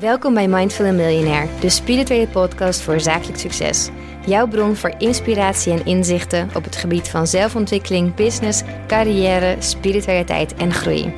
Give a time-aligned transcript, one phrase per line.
[0.00, 3.88] Welkom bij Mindful Millionaire, de spirituele podcast voor zakelijk succes.
[4.26, 10.72] Jouw bron voor inspiratie en inzichten op het gebied van zelfontwikkeling, business, carrière, spiritualiteit en
[10.72, 11.14] groei.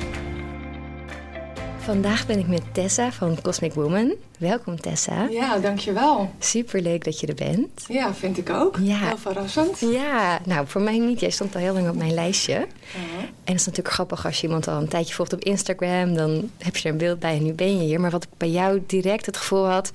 [1.87, 4.13] Vandaag ben ik met Tessa van Cosmic Woman.
[4.39, 5.27] Welkom Tessa.
[5.29, 6.31] Ja, dankjewel.
[6.39, 7.85] Superleuk dat je er bent.
[7.87, 8.77] Ja, vind ik ook.
[8.81, 8.97] Ja.
[8.97, 9.79] Heel verrassend.
[9.79, 11.19] Ja, nou voor mij niet.
[11.19, 12.53] Jij stond al heel lang op mijn lijstje.
[12.53, 12.67] En
[13.43, 16.13] het is natuurlijk grappig als je iemand al een tijdje volgt op Instagram.
[16.13, 17.99] Dan heb je er een beeld bij en nu ben je hier.
[17.99, 19.91] Maar wat ik bij jou direct het gevoel had...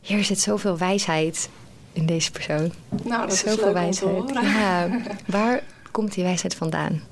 [0.00, 1.48] Hier zit zoveel wijsheid
[1.92, 2.72] in deze persoon.
[3.02, 4.42] Nou, dat is zoveel leuk om te horen.
[4.42, 4.88] Ja,
[5.26, 7.02] waar komt die wijsheid vandaan?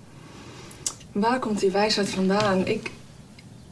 [1.12, 2.66] Waar komt die wijsheid vandaan?
[2.66, 2.90] Ik,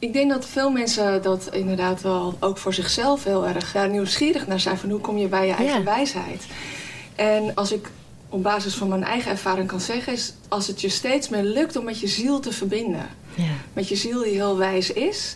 [0.03, 4.59] ik denk dat veel mensen dat inderdaad wel ook voor zichzelf heel erg nieuwsgierig naar
[4.59, 4.77] zijn.
[4.77, 5.83] Van hoe kom je bij je eigen Ja.
[5.83, 6.43] wijsheid?
[7.15, 7.89] En als ik
[8.29, 10.13] op basis van mijn eigen ervaring kan zeggen...
[10.13, 13.07] is als het je steeds meer lukt om met je ziel te verbinden.
[13.35, 15.35] Ja, met je ziel die heel wijs is.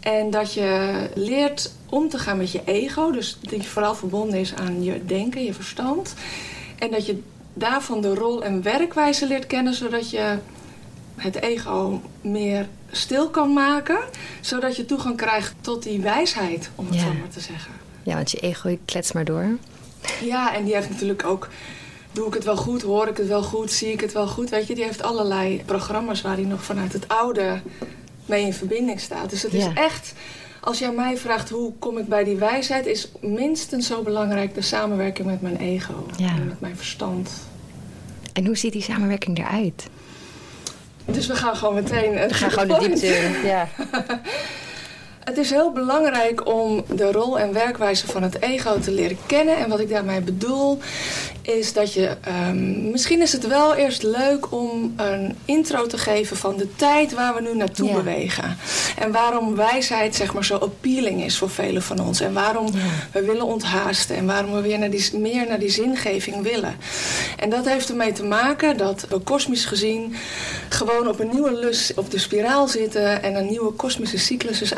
[0.00, 3.10] En dat je leert om te gaan met je ego.
[3.10, 6.14] Dus dat je vooral verbonden is aan je denken, je verstand.
[6.78, 7.22] En dat je
[7.54, 10.38] daarvan de rol en werkwijze leert kennen, zodat je
[11.16, 13.98] het ego meer stil kan maken.
[14.40, 17.00] Zodat je toegang krijgt tot die wijsheid, om het Ja.
[17.00, 17.72] zo maar te zeggen.
[18.02, 19.46] ja want je ego klets maar door.
[20.24, 21.48] Ja, en die heeft natuurlijk ook.
[22.12, 22.82] Doe ik het wel goed?
[22.82, 23.72] Hoor ik het wel goed?
[23.72, 24.50] Zie ik het wel goed?
[24.50, 27.60] Weet je, die heeft allerlei programma's waar hij nog vanuit het oude
[28.26, 29.30] mee in verbinding staat.
[29.30, 30.12] Dus het is echt,
[30.60, 34.60] als jij mij vraagt hoe kom ik bij die wijsheid, is minstens zo belangrijk de
[34.62, 36.28] samenwerking met mijn ego Ja.
[36.28, 37.30] en met mijn verstand.
[38.32, 39.86] En hoe ziet die samenwerking eruit?
[41.06, 42.12] Dus we gaan gewoon meteen.
[42.12, 43.46] We gaan gewoon de diepte in.
[43.46, 43.68] Ja.
[45.26, 49.56] Het is heel belangrijk om de rol en werkwijze van het ego te leren kennen.
[49.56, 50.78] En wat ik daarmee bedoel,
[51.42, 52.16] is dat je.
[52.20, 57.12] ehm, misschien is het wel eerst leuk om een intro te geven van de tijd
[57.14, 57.94] waar we nu naartoe Ja.
[57.94, 58.56] bewegen.
[58.98, 62.20] En waarom wijsheid zeg maar zo appealing is voor velen van ons.
[62.20, 62.78] En waarom Ja.
[63.12, 64.16] we willen onthaasten.
[64.16, 66.74] En waarom we weer naar die, meer naar die zingeving willen.
[67.36, 70.14] En dat heeft ermee te maken dat we kosmisch gezien
[70.68, 73.22] gewoon op een nieuwe lus op de spiraal zitten.
[73.22, 74.74] En een nieuwe kosmische cyclus is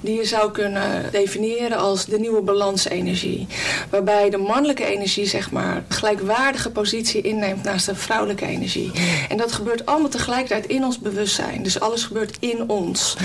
[0.00, 3.46] Die je zou kunnen definiëren als de nieuwe balansenergie.
[3.90, 8.90] Waarbij de mannelijke energie zeg maar gelijkwaardige positie inneemt naast de vrouwelijke energie.
[9.28, 11.62] En dat gebeurt allemaal tegelijkertijd in ons bewustzijn.
[11.62, 13.16] Dus alles gebeurt in ons.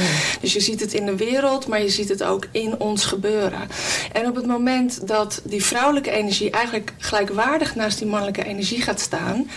[0.41, 3.67] Dus je ziet het in de wereld, maar je ziet het ook in ons gebeuren.
[4.11, 8.99] En op het moment dat die vrouwelijke energie eigenlijk gelijkwaardig naast die mannelijke energie gaat
[8.99, 9.49] staan,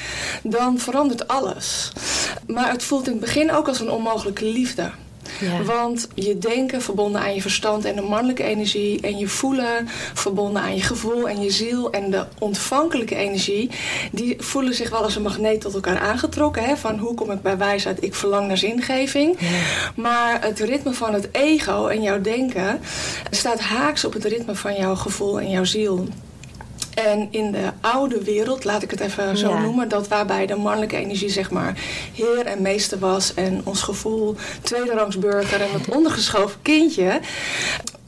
[0.43, 1.93] dan verandert alles.
[2.47, 4.91] Maar het voelt in het begin ook als een onmogelijke liefde.
[5.41, 5.63] Ja.
[5.63, 9.01] Want je denken verbonden aan je verstand en de mannelijke energie.
[9.01, 11.91] En je voelen verbonden aan je gevoel en je ziel.
[11.91, 13.71] En de ontvankelijke energie.
[14.13, 16.65] Die voelen zich wel als een magneet tot elkaar aangetrokken.
[16.65, 16.77] Hè?
[16.77, 18.03] Van hoe kom ik bij wijsheid?
[18.03, 19.39] Ik verlang naar zingeving.
[19.95, 22.81] Maar het ritme van het ego en jouw denken
[23.31, 26.09] staat haaks op het ritme van jouw gevoel en jouw ziel.
[27.05, 29.61] En in de oude wereld, laat ik het even zo Ja.
[29.61, 31.75] noemen, dat waarbij de mannelijke energie zeg maar
[32.15, 37.21] heer en meester was en ons gevoel tweederangs burger en het ondergeschoven kindje.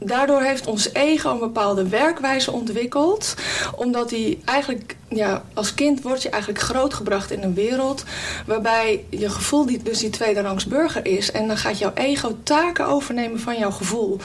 [0.05, 3.35] Daardoor heeft ons ego een bepaalde werkwijze ontwikkeld,
[3.75, 8.03] omdat hij eigenlijk, ja, als kind word je eigenlijk grootgebracht in een wereld
[8.45, 11.31] waarbij je gevoel die, dus die tweederangs burger is.
[11.31, 14.17] En dan gaat jouw ego taken overnemen van jouw gevoel.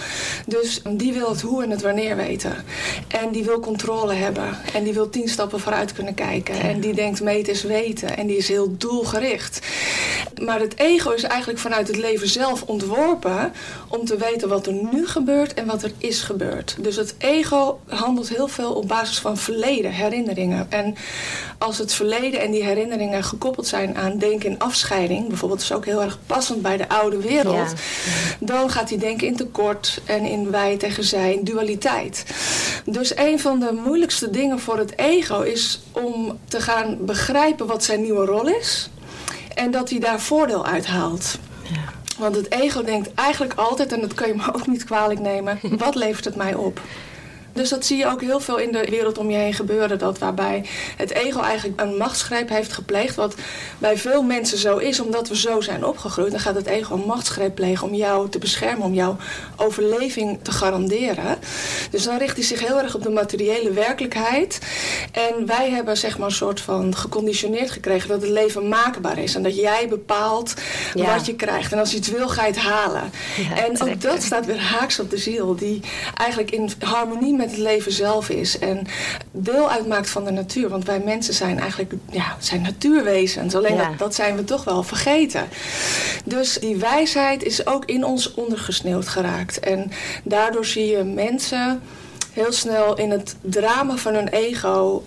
[0.47, 2.55] Dus die wil het hoe en het wanneer weten.
[3.09, 4.59] En die wil controle hebben.
[4.75, 6.61] En die wil tien stappen vooruit kunnen kijken.
[6.61, 8.17] En die denkt meten is weten.
[8.17, 9.67] En die is heel doelgericht.
[10.43, 13.53] Maar het ego is eigenlijk vanuit het leven zelf ontworpen
[13.89, 16.77] om te weten wat er nu gebeurt en wat er is gebeurd.
[16.81, 20.67] Dus het ego handelt heel veel op basis van verleden, herinneringen.
[20.71, 20.95] En
[21.59, 25.85] als het verleden en die herinneringen gekoppeld zijn aan denken in afscheiding, bijvoorbeeld is ook
[25.85, 27.77] heel erg passend bij de oude wereld, Ja.
[28.41, 32.25] dan gaat hij denken in tekort en in wij tegen zij, in dualiteit.
[32.85, 37.85] Dus een van de moeilijkste dingen voor het ego is om te gaan begrijpen wat
[37.85, 38.91] zijn nieuwe rol is.
[39.55, 41.39] En dat hij daar voordeel uit haalt.
[41.63, 41.96] Ja.
[42.19, 45.59] Want het ego denkt eigenlijk altijd, en dat kun je me ook niet kwalijk nemen,
[45.79, 46.81] wat levert het mij op?
[47.57, 49.99] Dus dat zie je ook heel veel in de wereld om je heen gebeuren.
[49.99, 50.65] Dat waarbij
[50.97, 53.15] het ego eigenlijk een machtsgreep heeft gepleegd.
[53.15, 53.35] Wat
[53.79, 56.31] bij veel mensen zo is, omdat we zo zijn opgegroeid.
[56.31, 58.85] Dan gaat het ego een machtsgreep plegen om jou te beschermen.
[58.87, 59.17] Om jouw
[59.57, 61.39] overleving te garanderen.
[61.91, 64.59] Dus dan richt hij zich heel erg op de materiële werkelijkheid.
[65.13, 69.35] En wij hebben zeg maar een soort van geconditioneerd gekregen dat het leven maakbaar is.
[69.35, 70.55] En dat jij bepaalt
[70.95, 71.15] Ja.
[71.17, 71.73] wat je krijgt.
[71.73, 73.11] En als je iets wil, ga je het halen.
[73.51, 75.57] Ja, en ook dat staat weer haaks op de ziel.
[75.57, 75.81] Die
[76.15, 78.87] eigenlijk in harmonie met met het leven zelf is en
[79.31, 80.69] deel uitmaakt van de natuur.
[80.69, 83.55] Want wij mensen zijn eigenlijk ja, zijn natuurwezens.
[83.55, 85.49] Alleen dat, dat zijn we toch wel vergeten.
[86.25, 89.61] Dus die wijsheid is ook in ons ondergesneeuwd geraakt.
[89.61, 89.91] En
[90.25, 91.83] daardoor zie je mensen
[92.33, 95.05] heel snel in het drama van hun ego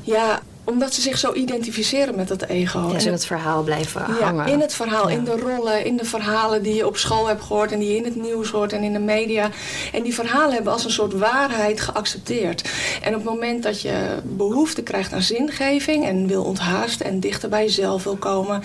[0.00, 2.90] ja, omdat ze zich zo identificeren met dat ego.
[2.92, 4.46] Ja, ze in het verhaal blijven ja, hangen.
[4.46, 7.72] in het verhaal, in de rollen, in de verhalen die je op school hebt gehoord...
[7.72, 9.50] en die je in het nieuws hoort en in de media.
[9.92, 12.70] En die verhalen hebben als een soort waarheid geaccepteerd.
[13.02, 16.04] En op het moment dat je behoefte krijgt aan zingeving...
[16.04, 18.62] en wil onthaasten en dichter bij jezelf wil komen...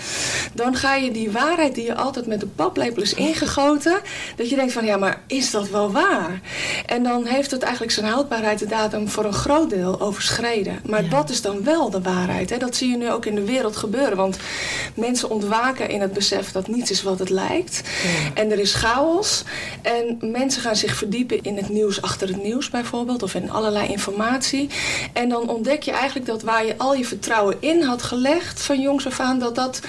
[0.53, 3.99] dan ga je die waarheid die je altijd met de paplepel is ingegoten...
[4.35, 6.41] dat je denkt van, ja, maar is dat wel waar?
[6.85, 10.79] En dan heeft het eigenlijk zijn houdbaarheidsdatum voor een groot deel overschreden.
[10.85, 12.49] Maar wat is dan wel de waarheid.
[12.49, 12.57] Hè?
[12.57, 14.17] Dat zie je nu ook in de wereld gebeuren.
[14.17, 14.37] Want
[14.93, 17.81] mensen ontwaken in het besef dat niets is wat het lijkt.
[18.03, 18.41] Ja.
[18.41, 19.43] En er is chaos.
[19.81, 23.23] En mensen gaan zich verdiepen in het nieuws achter het nieuws bijvoorbeeld.
[23.23, 24.69] Of in allerlei informatie.
[25.13, 28.81] En dan ontdek je eigenlijk dat waar je al je vertrouwen in had gelegd van
[28.81, 29.39] jongs af aan...
[29.39, 29.79] dat dat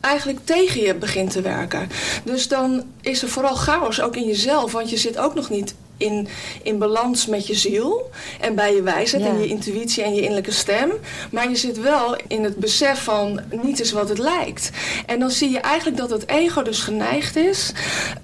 [0.00, 1.88] eigenlijk tegen je begint te werken.
[2.24, 4.72] Dus dan is er vooral chaos ook in jezelf.
[4.72, 6.28] Want je zit ook nog niet in,
[6.62, 8.10] in balans met je ziel
[8.40, 9.28] en bij je wijsheid ja.
[9.28, 10.90] en je intuïtie en je innerlijke stem.
[11.30, 14.70] Maar je zit wel in het besef van niet is wat het lijkt.
[15.06, 17.72] En dan zie je eigenlijk dat het ego dus geneigd is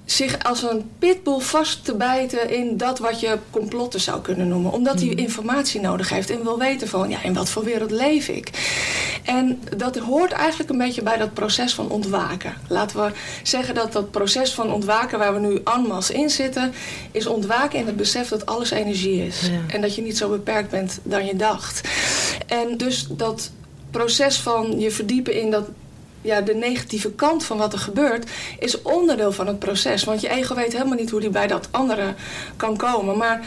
[0.05, 4.73] zich als een pitbull vast te bijten in dat wat je complotten zou kunnen noemen.
[4.73, 8.29] Omdat hij informatie nodig heeft en wil weten van ja, in wat voor wereld leef
[8.29, 8.51] ik.
[9.25, 12.55] En dat hoort eigenlijk een beetje bij dat proces van ontwaken.
[12.69, 13.13] Laten we
[13.43, 16.73] zeggen dat dat proces van ontwaken waar we nu en masse in zitten,
[17.11, 19.41] is ontwaken in het besef dat alles energie is.
[19.41, 19.75] Ja.
[19.75, 21.89] En dat je niet zo beperkt bent dan je dacht.
[22.47, 23.51] En dus dat
[23.91, 25.69] proces van je verdiepen in dat
[26.21, 30.05] ja, de negatieve kant van wat er gebeurt, is onderdeel van het proces.
[30.05, 32.15] Want je ego weet helemaal niet hoe die bij dat andere
[32.57, 33.17] kan komen.
[33.17, 33.41] Maar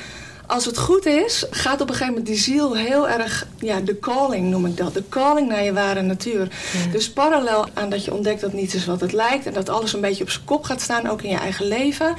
[0.48, 4.00] als het goed is, gaat op een gegeven moment die ziel heel erg, ja, de
[4.00, 4.94] calling noem ik dat.
[4.94, 6.42] De calling naar je ware natuur.
[6.42, 6.92] Ja.
[6.92, 9.94] Dus parallel aan dat je ontdekt dat niets is wat het lijkt en dat alles
[9.94, 12.16] een beetje op zijn kop gaat staan, ook in je eigen leven,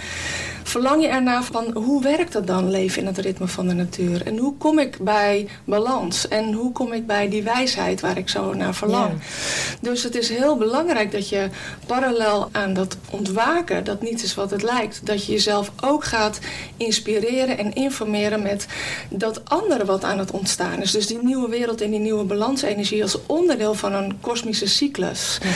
[0.69, 4.27] verlang je ernaar van hoe werkt dat dan, leven in het ritme van de natuur?
[4.27, 6.29] En hoe kom ik bij balans?
[6.29, 9.11] En hoe kom ik bij die wijsheid waar ik zo naar verlang?
[9.11, 9.79] Ja.
[9.81, 11.49] Dus het is heel belangrijk dat je
[11.87, 16.39] parallel aan dat ontwaken, dat niets is wat het lijkt, dat je jezelf ook gaat
[16.77, 18.67] inspireren en informeren met
[19.09, 20.91] dat andere wat aan het ontstaan is.
[20.91, 25.39] Dus die nieuwe wereld en die nieuwe balansenergie als onderdeel van een kosmische cyclus.
[25.43, 25.49] Ja.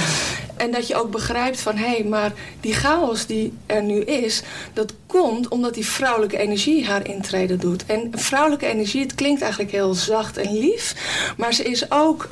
[0.57, 4.43] En dat je ook begrijpt van hé, hey, maar die chaos die er nu is,
[4.73, 7.87] dat komt omdat die vrouwelijke energie haar intrede doet.
[7.87, 10.95] En vrouwelijke energie, het klinkt eigenlijk heel zacht en lief,
[11.37, 12.29] maar ze is ook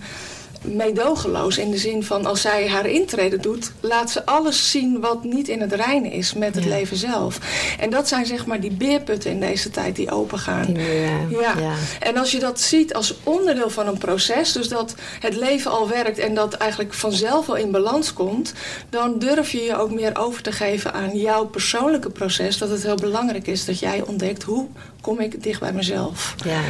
[0.71, 5.25] meedogenloos in de zin van als zij haar intrede doet, laat ze alles zien wat
[5.25, 6.71] niet in het reine is met het ja.
[6.71, 7.39] leven zelf.
[7.79, 10.75] En dat zijn zeg maar die beerputten in deze tijd die opengaan.
[10.75, 11.41] Ja.
[11.41, 11.55] Ja.
[11.59, 11.73] ja.
[12.01, 15.89] En als je dat ziet als onderdeel van een proces, dus dat het leven al
[15.89, 18.53] werkt en dat eigenlijk vanzelf al in balans komt,
[18.91, 22.59] dan durf je je ook meer over te geven aan jouw persoonlijke proces.
[22.59, 24.67] Dat het heel belangrijk is dat jij ontdekt hoe
[25.01, 26.35] kom ik dicht bij mezelf.
[26.45, 26.61] Ja.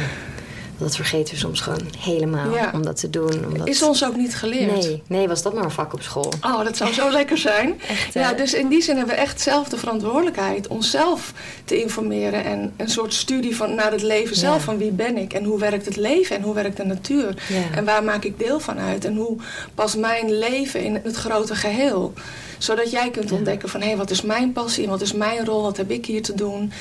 [0.81, 2.71] Dat vergeten we soms gewoon helemaal ja.
[2.73, 3.45] om dat te doen.
[3.45, 3.67] Omdat...
[3.67, 4.71] Is ons ook niet geleerd.
[4.71, 6.33] Nee, nee, was dat maar een vak op school.
[6.41, 7.81] Oh, dat zou zo lekker zijn.
[7.87, 11.33] Echt, ja, dus in die zin hebben we echt zelf de verantwoordelijkheid onszelf
[11.65, 12.43] te informeren.
[12.43, 14.57] En een soort studie van, naar het leven zelf.
[14.57, 14.61] Ja.
[14.61, 17.43] Van wie ben ik en hoe werkt het leven en hoe werkt de natuur.
[17.49, 17.77] Ja.
[17.77, 19.05] En waar maak ik deel van uit.
[19.05, 19.37] En hoe
[19.75, 22.13] past mijn leven in het grote geheel
[22.57, 25.45] zodat jij kunt ontdekken van hé, hey, wat is mijn passie en wat is mijn
[25.45, 26.71] rol, wat heb ik hier te doen.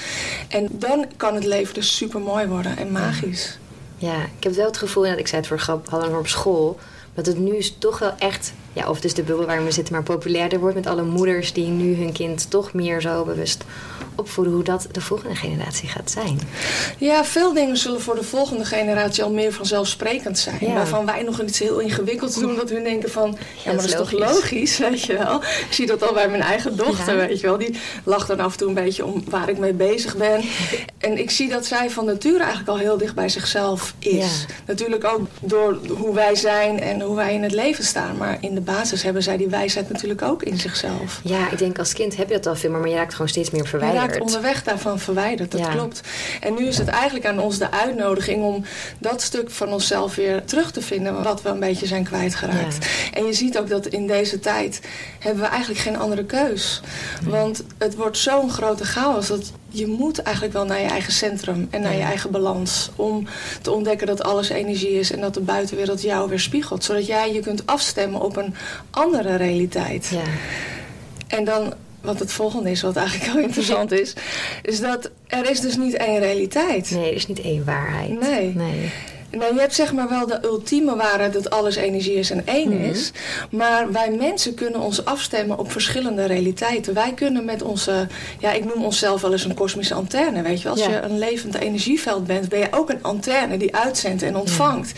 [0.49, 3.59] En dan kan het leven dus super mooi worden en magisch.
[4.01, 6.27] Ja, ik heb wel het gevoel, dat ik zei het voor grap, hadden we op
[6.27, 6.79] school,
[7.15, 9.95] dat het nu is toch wel echt, ja, of dus de bubbel waarin we zitten,
[9.95, 13.65] maar populairder wordt met alle moeders die nu hun kind toch meer zo bewust
[14.15, 16.41] opvoeden hoe dat de volgende generatie gaat zijn.
[16.99, 20.57] Ja, veel dingen zullen voor de volgende generatie al meer vanzelfsprekend zijn.
[20.61, 20.73] Ja.
[20.75, 23.95] Waarvan wij nog iets heel ingewikkelds doen, dat hun denken van, ja, maar dat is,
[23.95, 24.19] logisch.
[24.19, 25.37] toch logisch, weet je wel.
[25.43, 27.27] Ik zie dat al bij mijn eigen dochter, Ja.
[27.27, 27.59] weet je wel.
[27.59, 30.41] Die lacht dan af en toe een beetje om waar ik mee bezig ben.
[30.99, 34.15] En ik zie dat zij van nature eigenlijk al heel dicht bij zichzelf is.
[34.15, 34.55] Ja.
[34.67, 38.17] Natuurlijk ook door hoe wij zijn en hoe wij in het leven staan.
[38.17, 41.21] Maar in de basis hebben zij die wijsheid natuurlijk ook in zichzelf.
[41.25, 43.51] Ja, ik denk als kind heb je dat al veel, maar je raakt gewoon steeds
[43.51, 44.01] meer Je verwijderd.
[44.11, 45.69] raakt onderweg daarvan verwijderd, dat Ja.
[45.69, 46.01] klopt.
[46.41, 48.65] En nu is het eigenlijk aan ons de uitnodiging om
[48.99, 52.87] dat stuk van onszelf weer terug te vinden, wat we een beetje zijn kwijtgeraakt.
[53.13, 54.81] En je ziet ook dat in deze tijd
[55.19, 56.81] hebben we eigenlijk geen andere keus.
[57.25, 61.69] Want het wordt zo'n grote chaos dat je moet eigenlijk wel naar je eigen centrum
[61.71, 62.91] en naar je eigen balans.
[62.97, 63.27] Om
[63.63, 66.85] te ontdekken dat alles energie is en dat de buitenwereld jou weer spiegelt.
[66.85, 68.50] Zodat jij je kunt afstemmen op een
[68.91, 70.09] andere realiteit.
[70.13, 70.23] Ja.
[71.27, 74.13] En dan wat het volgende is, wat eigenlijk heel interessant is,
[74.63, 76.91] is dat er is dus niet één realiteit.
[76.91, 78.21] Nee, er is niet één waarheid.
[78.21, 78.55] Nee.
[78.55, 78.91] nee.
[79.31, 82.69] Nou, je hebt zeg maar wel de ultieme waarheid dat alles energie is en één
[82.75, 82.85] Mhm.
[82.85, 83.11] is.
[83.51, 86.95] Maar wij mensen kunnen ons afstemmen op verschillende realiteiten.
[86.95, 88.07] Wij kunnen met onze,
[88.39, 90.43] ja, ik noem onszelf wel eens een kosmische antenne.
[90.43, 90.73] Weet je, wel.
[90.73, 90.91] als Ja.
[90.91, 94.93] je een levend energieveld bent, ben je ook een antenne die uitzendt en ontvangt.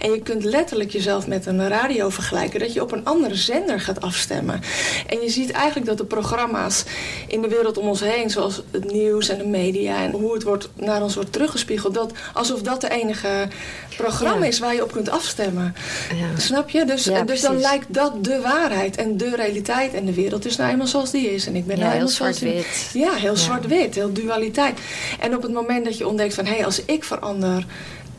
[0.00, 3.80] En je kunt letterlijk jezelf met een radio vergelijken, dat je op een andere zender
[3.80, 4.60] gaat afstemmen.
[5.06, 6.84] En je ziet eigenlijk dat de programma's
[7.26, 10.42] in de wereld om ons heen, zoals het nieuws en de media en hoe het
[10.42, 13.48] wordt, naar ons wordt teruggespiegeld, dat alsof dat de enige
[13.96, 15.74] programma is waar je op kunt afstemmen.
[16.14, 16.40] Ja.
[16.40, 16.84] Snap je?
[16.84, 19.94] Dus, dus dan lijkt dat de waarheid en de realiteit.
[19.94, 21.46] En de wereld is nou eenmaal zoals die is.
[21.46, 22.90] En ik ben nou heel eenmaal zoals die- zwart-wit.
[22.92, 24.78] Ja, heel zwart-wit, heel dualiteit.
[25.20, 26.44] En op het moment dat je ontdekt van...
[26.44, 27.66] hé, hey, als ik verander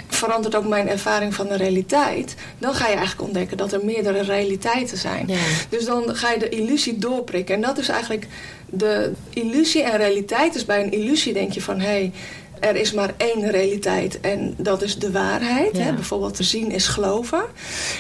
[0.08, 2.36] verandert ook mijn ervaring van de realiteit...
[2.58, 5.28] dan ga je eigenlijk ontdekken dat er meerdere realiteiten zijn.
[5.28, 5.38] Ja.
[5.70, 7.56] Dus dan ga je de illusie doorprikken.
[7.56, 8.28] En dat is eigenlijk
[8.66, 10.54] de illusie en realiteit.
[10.54, 11.80] Dus bij een illusie denk je van...
[11.80, 12.12] hé, hey,
[12.60, 15.78] er is maar één realiteit en dat is de waarheid.
[15.78, 15.84] Ja.
[15.84, 15.94] Hè?
[15.94, 17.42] Bijvoorbeeld te zien is geloven.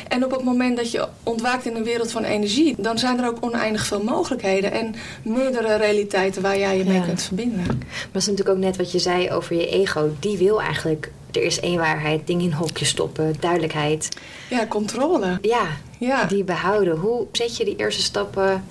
[0.07, 2.75] En op het moment dat je ontwaakt in een wereld van energie...
[2.77, 4.71] dan zijn er ook oneindig veel mogelijkheden...
[4.71, 7.05] en meerdere realiteiten waar jij je mee Ja.
[7.05, 7.65] kunt verbinden.
[7.65, 7.75] Maar
[8.11, 10.09] dat is natuurlijk ook net wat je zei over je ego.
[10.19, 14.09] Die wil eigenlijk, er is één waarheid, dingen in hokjes stoppen, duidelijkheid.
[14.49, 15.37] Ja, controle.
[15.41, 15.65] Ja,
[15.97, 16.23] Ja.
[16.25, 16.97] die behouden.
[16.97, 18.63] Hoe zet je die eerste stappen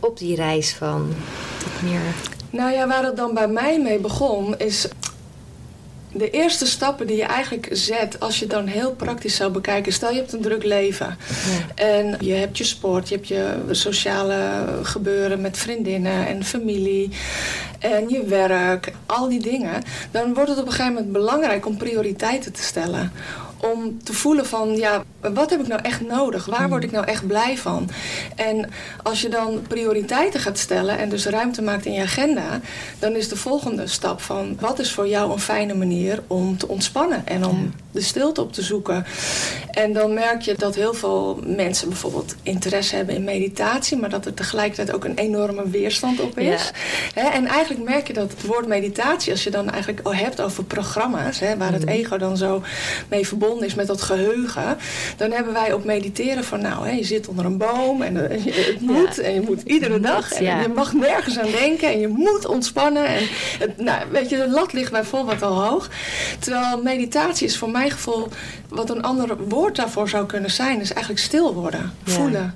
[0.00, 1.14] op die reis van
[1.82, 2.00] meer...
[2.50, 4.88] Nou ja, waar het dan bij mij mee begon, is
[6.18, 9.92] de eerste stappen die je eigenlijk zet, als je het dan heel praktisch zou bekijken.
[9.92, 11.18] Stel je hebt een druk leven
[11.74, 17.10] en je hebt je sport, je hebt je sociale gebeuren met vriendinnen en familie
[17.78, 19.82] en je werk, al die dingen.
[20.10, 23.12] Dan wordt het op een gegeven moment belangrijk om prioriteiten te stellen.
[23.56, 26.44] Om te voelen van, ja, wat heb ik nou echt nodig?
[26.44, 27.90] Waar word ik nou echt blij van?
[28.36, 28.70] En
[29.02, 32.60] als je dan prioriteiten gaat stellen en dus ruimte maakt in je agenda,
[32.98, 36.68] dan is de volgende stap van, wat is voor jou een fijne manier om te
[36.68, 39.06] ontspannen en om de stilte op te zoeken?
[39.70, 44.26] En dan merk je dat heel veel mensen bijvoorbeeld interesse hebben in meditatie, maar dat
[44.26, 46.70] er tegelijkertijd ook een enorme weerstand op is.
[47.14, 50.64] En eigenlijk merk je dat het woord meditatie, als je dan eigenlijk al hebt over
[50.64, 52.62] programma's, waar het ego dan zo
[53.08, 54.76] mee verbonden is met dat geheugen,
[55.16, 58.44] dan hebben wij op mediteren van, nou, hè, je zit onder een boom en eh,
[58.44, 60.60] je- het moet en je moet iedere dag en ja.
[60.60, 63.06] je mag nergens aan denken en je moet ontspannen.
[63.06, 63.22] En
[63.58, 65.88] het, nou, weet je, de lat ligt bijvoorbeeld al hoog.
[66.38, 68.28] Terwijl meditatie is voor mijn gevoel,
[68.68, 72.12] wat een ander woord daarvoor zou kunnen zijn, is eigenlijk stil worden, Ja.
[72.12, 72.54] voelen.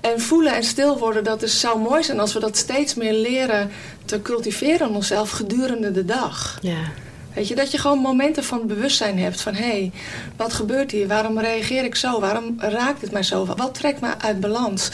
[0.00, 3.12] En voelen en stil worden, dat is, zou mooi zijn als we dat steeds meer
[3.12, 3.70] leren
[4.04, 6.58] te cultiveren in onszelf gedurende de dag.
[6.62, 6.76] Ja.
[7.34, 9.92] Weet je, dat je gewoon momenten van bewustzijn hebt van hé, hey,
[10.36, 11.06] wat gebeurt hier?
[11.08, 12.20] Waarom reageer ik zo?
[12.20, 13.46] Waarom raakt het mij zo?
[13.56, 14.90] Wat trekt me uit balans?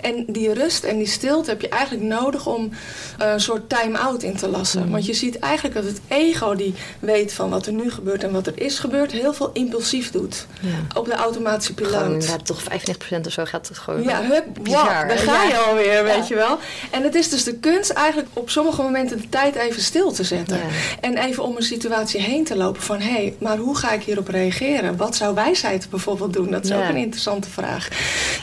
[0.00, 2.70] En die rust en die stilte heb je eigenlijk nodig om
[3.18, 4.90] eh, een soort time-out in te lassen.
[4.90, 8.32] Want je ziet eigenlijk dat het ego die weet van wat er nu gebeurt en
[8.32, 10.46] wat er is gebeurd, heel veel impulsief doet.
[10.60, 10.98] Ja.
[11.00, 12.12] Op de automatische Gewoon piloot.
[12.12, 14.02] inderdaad toch 95% of zo gaat het gewoon...
[14.02, 15.58] Ja, hup, Bizar, wow, daar ga je Ja.
[15.58, 16.24] alweer, weet Ja.
[16.28, 16.58] je wel.
[16.90, 20.24] En het is dus de kunst eigenlijk op sommige momenten de tijd even stil te
[20.24, 20.56] zetten.
[20.56, 20.62] Ja.
[21.00, 23.00] En even om een situatie heen te lopen van...
[23.00, 24.96] hé, hey, maar hoe ga ik hierop reageren?
[24.96, 26.50] Wat zou wijsheid bijvoorbeeld doen?
[26.50, 26.76] Dat is Ja.
[26.82, 27.88] ook een interessante vraag.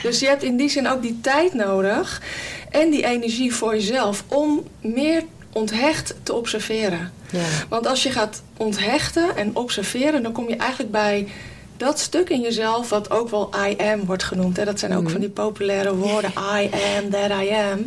[0.02, 2.22] Dus je hebt in die zin ook die tijd nodig...
[2.72, 7.12] en die energie voor jezelf om meer onthecht te observeren.
[7.32, 7.40] Ja.
[7.70, 11.28] Want als je gaat onthechten en observeren, dan kom je eigenlijk bij
[11.78, 14.58] dat stuk in jezelf, wat ook wel I am wordt genoemd.
[14.58, 14.66] Hè?
[14.66, 15.12] Dat zijn ook Mhm.
[15.12, 16.32] van die populaire woorden.
[16.62, 17.86] I am, that I am.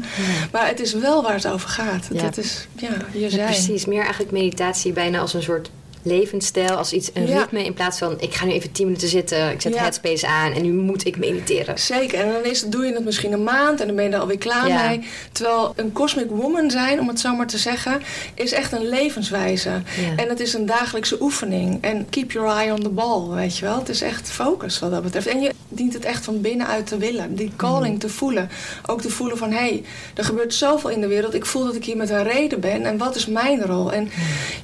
[0.53, 2.09] Maar het is wel waar het over gaat.
[2.13, 2.23] Ja.
[2.25, 3.47] Het is ja, je Ja, zijn.
[3.47, 3.85] precies.
[3.85, 5.71] Meer eigenlijk meditatie bijna als een soort
[6.07, 6.71] levensstijl.
[6.77, 7.39] Als iets, een Ja.
[7.39, 8.15] ritme in plaats van...
[8.21, 9.83] ik ga nu even 10 minuten zitten, ik zet Ja.
[9.83, 10.53] headspace aan...
[10.53, 11.79] en nu moet ik mediteren.
[11.79, 12.19] Zeker.
[12.21, 14.39] En dan is, doe je het misschien een maand en dan ben je er alweer
[14.39, 14.89] klaar Ja.
[14.89, 15.01] mee.
[15.33, 18.03] Terwijl een cosmic woman zijn, om het zo maar te zeggen,
[18.35, 19.71] is echt een levenswijze.
[20.17, 21.79] En het is een dagelijkse oefening.
[21.81, 23.79] En keep your eye on the ball, weet je wel.
[23.79, 25.27] Het is echt focus wat dat betreft.
[25.27, 27.35] En je dient het echt van binnenuit te willen.
[27.35, 27.99] Die calling Mm.
[27.99, 28.51] te voelen.
[28.87, 29.85] Ook te voelen van, hé, hey,
[30.15, 31.35] er gebeurt zoveel in de wereld.
[31.35, 32.85] Ik voel dat ik hier met een reden ben.
[32.85, 33.93] En wat is mijn rol?
[33.93, 34.11] En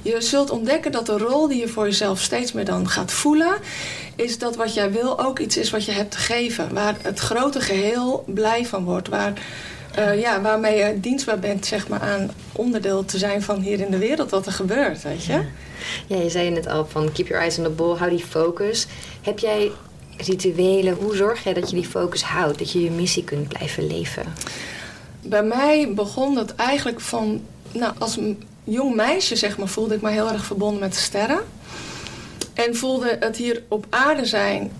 [0.01, 3.55] je zult ontdekken dat de rol die je voor jezelf steeds meer dan gaat voelen...
[4.15, 6.73] is dat wat jij wil ook iets is wat je hebt te geven.
[6.73, 9.07] Waar het grote geheel blij van wordt.
[9.07, 9.33] Waar...
[9.95, 13.91] eh, ja, waarmee je dienstbaar bent zeg maar, aan onderdeel te zijn van hier in
[13.91, 15.41] de wereld wat er gebeurt, weet je?
[16.07, 18.87] Ja, je zei net al van keep your eyes on the ball, hou die focus.
[19.21, 19.71] Heb jij
[20.17, 22.59] rituelen, hoe zorg jij dat je die focus houdt?
[22.59, 24.23] Dat je je missie kunt blijven leven?
[25.21, 28.17] Bij mij begon dat eigenlijk van, nou, als
[28.63, 31.41] jong meisje zeg maar, voelde ik me heel erg verbonden met de sterren.
[32.53, 34.71] En voelde het hier op aarde zijn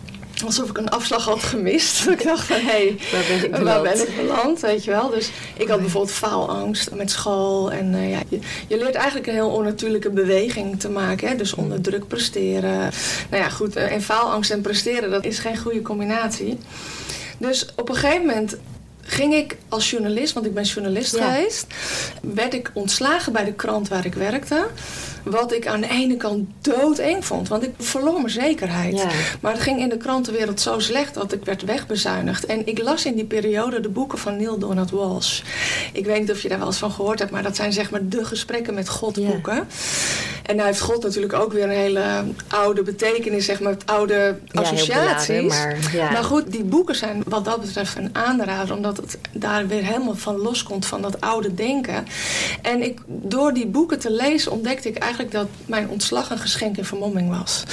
[0.45, 2.07] alsof ik een afslag had gemist.
[2.07, 3.65] ik dacht van, hé, hey, waar, ben ik beland?
[3.65, 5.09] waar ben ik beland, weet je wel.
[5.09, 7.71] Dus ik had bijvoorbeeld faalangst met school.
[7.71, 11.27] En uh, ja, je, je, leert eigenlijk een heel onnatuurlijke beweging te maken.
[11.27, 11.35] Hè?
[11.35, 12.91] Dus onder druk presteren.
[13.29, 16.57] Nou ja, goed, en faalangst en presteren, dat is geen goede combinatie.
[17.37, 18.57] Dus op een gegeven moment
[19.03, 21.65] ging ik als journalist, want ik ben journalist geweest,
[22.21, 24.67] werd ik ontslagen bij de krant waar ik werkte.
[25.23, 29.05] Wat ik aan de ene kant doodeng vond, want ik verloor mijn zekerheid.
[29.41, 32.45] Maar het ging in de krantenwereld zo slecht dat ik werd wegbezuinigd.
[32.45, 35.41] En ik las in die periode de boeken van Neil Donald Walsh.
[35.93, 37.91] Ik weet niet of je daar wel eens van gehoord hebt, maar dat zijn zeg
[37.91, 39.67] maar de gesprekken met God boeken.
[40.43, 45.47] En daar heeft God natuurlijk ook weer een hele oude betekenis, zeg maar, oude associaties.
[45.47, 45.77] maar,
[46.11, 50.15] maar goed, die boeken zijn wat dat betreft een aanrader, omdat het daar weer helemaal
[50.15, 52.05] van loskomt van dat oude denken.
[52.61, 56.77] En ik, door die boeken te lezen ontdekte ik eigenlijk dat mijn ontslag een geschenk
[56.77, 57.63] in vermomming was.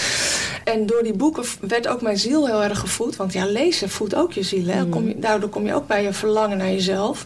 [0.64, 3.16] En door die boeken werd ook mijn ziel heel erg gevoed.
[3.16, 4.66] Want ja, lezen voedt ook je ziel.
[4.66, 4.86] Hè?
[4.86, 7.24] Kom je, daardoor kom je ook bij je verlangen naar jezelf.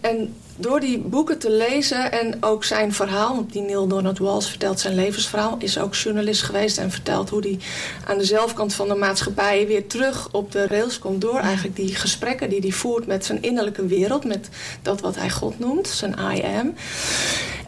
[0.00, 3.34] En door die boeken te lezen en ook zijn verhaal...
[3.34, 5.56] want die Neil Donald Walsh vertelt zijn levensverhaal...
[5.58, 7.58] is ook journalist geweest en vertelt hoe hij
[8.06, 9.66] aan de zelfkant van de maatschappij...
[9.66, 13.06] weer terug op de rails komt door eigenlijk die gesprekken die hij voert...
[13.06, 14.48] met zijn innerlijke wereld, met
[14.82, 16.74] dat wat hij God noemt, zijn I am.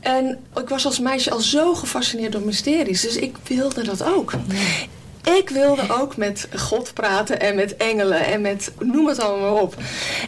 [0.01, 3.01] En ik was als meisje al zo gefascineerd door mysteries.
[3.01, 4.33] Dus ik wilde dat ook.
[5.23, 9.75] Ik wilde ook met God praten en met engelen en met noem het allemaal op.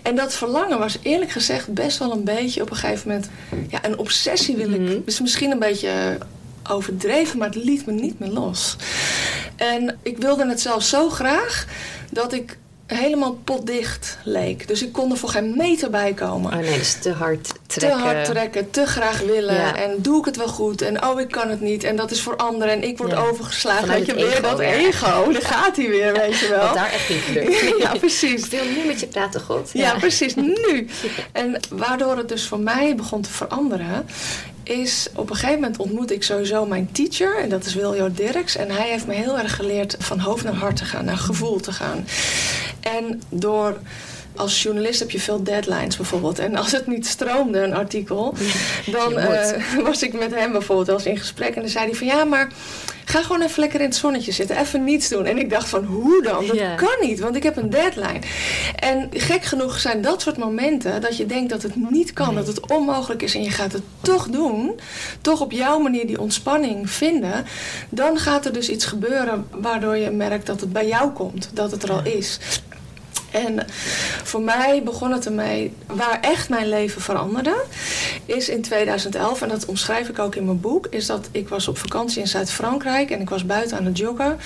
[0.03, 3.29] En dat verlangen was eerlijk gezegd best wel een beetje op een gegeven moment...
[3.69, 4.81] Ja, een obsessie wil ik.
[4.81, 6.19] Mm is misschien een beetje
[6.71, 8.77] overdreven, maar het liet me niet meer los.
[9.57, 11.67] En ik wilde het zelf zo graag
[12.11, 14.69] dat ik helemaal potdicht leek.
[14.69, 16.53] Dus ik kon er voor geen meter bij komen.
[16.53, 17.99] Oh nee, dus te hard trekken.
[17.99, 19.77] Te hard trekken, te graag willen.
[19.77, 20.83] En doe ik het wel goed?
[20.83, 21.85] En oh, ik kan het niet.
[21.85, 22.73] En dat is voor anderen.
[22.73, 23.89] En ik word overgeslagen.
[23.89, 25.33] weet je, weer dat ego.
[25.33, 26.65] Daar gaat hij weer, weet je wel.
[26.65, 27.79] Wat daar echt niet lukt.
[27.79, 28.45] ja, precies.
[28.45, 29.71] Ik wil nu met je praten, God.
[29.73, 30.35] Ja, precies.
[30.35, 30.53] Nu.
[31.33, 34.07] En waardoor het dus voor mij begon te veranderen
[34.65, 37.39] is op een gegeven moment ontmoet ik sowieso mijn teacher.
[37.39, 38.57] En dat is Wiljo Dirks.
[38.57, 41.61] En hij heeft me heel erg geleerd van hoofd naar hart te gaan, naar gevoel
[41.61, 42.07] te gaan.
[42.81, 43.77] En door
[44.37, 46.39] als journalist heb je veel deadlines bijvoorbeeld.
[46.39, 48.35] En als het niet stroomde, een artikel,
[48.87, 49.53] dan uh,
[49.89, 51.55] was ik met hem bijvoorbeeld wel eens in gesprek.
[51.55, 52.53] En dan zei hij van ja, maar
[53.05, 54.57] ga gewoon even lekker in het zonnetje zitten.
[54.57, 55.27] Even niets doen.
[55.27, 56.47] En ik dacht van hoe dan?
[56.47, 58.19] Dat kan niet, want ik heb een deadline.
[58.77, 62.35] En gek genoeg zijn dat soort momenten dat je denkt dat het niet kan.
[62.35, 64.81] Dat het onmogelijk is en je gaat het toch doen.
[65.21, 67.45] Toch op jouw manier die ontspanning vinden.
[67.89, 71.51] Dan gaat er dus iets gebeuren waardoor je merkt dat het bij jou komt.
[71.53, 72.39] Dat het er al is.
[73.35, 73.67] En
[74.23, 77.65] voor mij begon het ermee, waar echt mijn leven veranderde,
[78.27, 81.69] is in 2011, en dat omschrijf ik ook in mijn boek, is dat ik was
[81.69, 84.39] op vakantie in Zuid-Frankrijk en ik was buiten aan het joggen.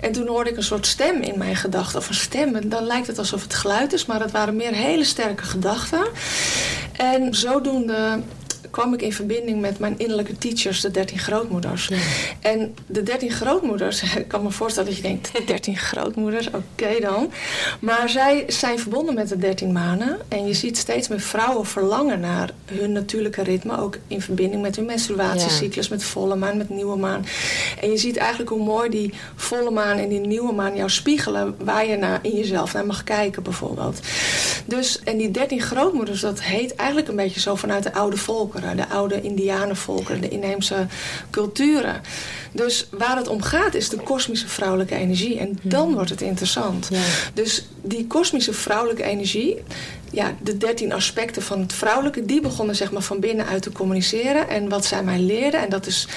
[0.00, 3.06] En toen hoorde ik een soort stem in mijn gedachten, of een stem, dan lijkt
[3.06, 6.06] het alsof het geluid is, maar dat waren meer hele sterke gedachten.
[6.96, 8.20] En zodoende
[8.70, 11.90] kwam ik in verbinding met mijn innerlijke teachers, de 13 grootmoeders.
[12.40, 17.32] En de 13 grootmoeders, ik kan me voorstellen dat je denkt, 13 grootmoeders, oké dan.
[17.80, 20.18] Maar zij zijn verbonden met de 13 manen.
[20.28, 23.80] En je ziet steeds meer vrouwen verlangen naar hun natuurlijke ritme.
[23.80, 27.26] Ook in verbinding met hun menstruatiecyclus, met volle maan, met nieuwe maan.
[27.80, 31.56] En je ziet eigenlijk hoe mooi die volle maan en die nieuwe maan jou spiegelen
[31.58, 34.00] waar je naar, in jezelf naar mag kijken bijvoorbeeld.
[34.64, 38.59] Dus, en die 13 grootmoeders, dat heet eigenlijk een beetje zo vanuit de oude volken
[38.60, 40.86] de oude indianenvolkeren, de inheemse
[41.30, 42.00] culturen.
[42.52, 45.38] Dus waar het om gaat is de kosmische vrouwelijke energie.
[45.38, 45.94] En dan hmm.
[45.94, 46.90] wordt het interessant.
[47.34, 49.56] Dus die kosmische vrouwelijke energie,
[50.10, 54.48] ja, de dertien aspecten van het vrouwelijke, die begonnen zeg maar van binnenuit te communiceren.
[54.48, 56.08] En wat zij mij leerden, en dat is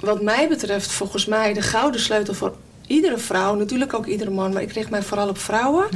[0.00, 2.54] wat mij betreft volgens mij de gouden sleutel voor
[2.86, 5.88] iedere vrouw, natuurlijk ook iedere man, maar ik richt mij vooral op vrouwen,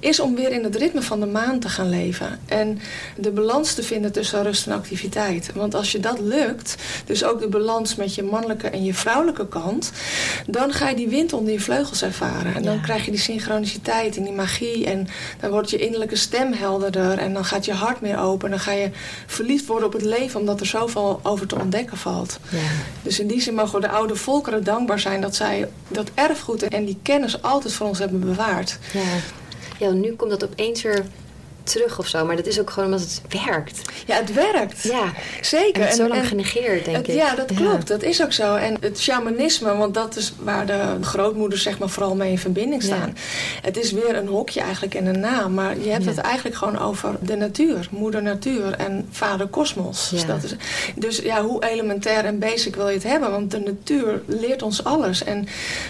[0.00, 2.40] is om weer in het ritme van de maan te gaan leven.
[2.46, 2.78] En
[3.16, 5.50] de balans te vinden tussen rust en activiteit.
[5.54, 9.48] Want als je dat lukt, dus ook de balans met je mannelijke en je vrouwelijke
[9.48, 9.92] kant,
[10.46, 12.54] dan ga je die wind onder je vleugels ervaren.
[12.54, 14.86] En dan krijg je die synchroniciteit en die magie.
[14.86, 15.08] En
[15.40, 17.18] dan wordt je innerlijke stem helderder.
[17.18, 18.50] En dan gaat je hart meer open.
[18.50, 18.90] Dan ga je
[19.26, 22.38] verliefd worden op het leven, omdat er zoveel over te ontdekken valt.
[22.48, 22.58] Ja.
[23.02, 26.62] Dus in die zin mogen we de oude volkeren dankbaar zijn dat zij dat erfgoed
[26.62, 28.78] en die kennis altijd voor ons hebben bewaard.
[28.92, 29.00] Ja,
[29.78, 31.04] ja nu komt dat opeens weer
[31.66, 32.24] terug of zo.
[32.26, 33.80] Maar dat is ook gewoon omdat het werkt.
[34.06, 34.82] Ja, het werkt.
[34.82, 35.82] Ja, zeker.
[35.82, 37.14] En, zo lang genegeerd, denk ik.
[37.14, 37.88] Ja, dat klopt.
[37.88, 38.54] Dat is ook zo.
[38.54, 42.82] En het shamanisme, want dat is waar de grootmoeders zeg maar vooral mee in verbinding
[42.82, 43.16] staan.
[43.62, 45.54] Het is weer een hokje eigenlijk en een naam.
[45.54, 47.88] Maar je hebt het eigenlijk gewoon over de natuur.
[47.90, 50.08] Moeder natuur en vader kosmos.
[50.08, 50.54] Dus, dat is,
[50.94, 53.30] dus ja, hoe elementair en basic wil je het hebben?
[53.30, 55.24] Want de natuur leert ons alles.
[55.24, 55.46] En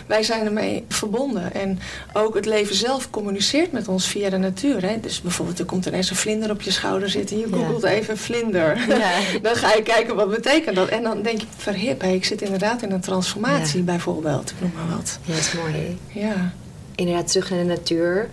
[0.06, 1.54] wij zijn ermee verbonden.
[1.54, 1.78] En
[2.12, 4.82] ook het leven zelf communiceert met ons via de natuur.
[4.82, 5.00] Hè?
[5.00, 7.38] Dus bijvoorbeeld er komt ineens een vlinder op je schouder zitten.
[7.38, 8.78] Je googelt even vlinder.
[8.88, 9.10] Ja.
[9.42, 10.88] dan ga je kijken wat betekent dat.
[10.88, 14.50] En dan denk je, verhip, ik zit inderdaad in een transformatie bijvoorbeeld.
[14.50, 15.18] Ik noem maar wat.
[15.24, 15.98] Ja, dat is mooi.
[16.12, 16.52] Ja.
[16.94, 18.28] Inderdaad, terug naar de natuur.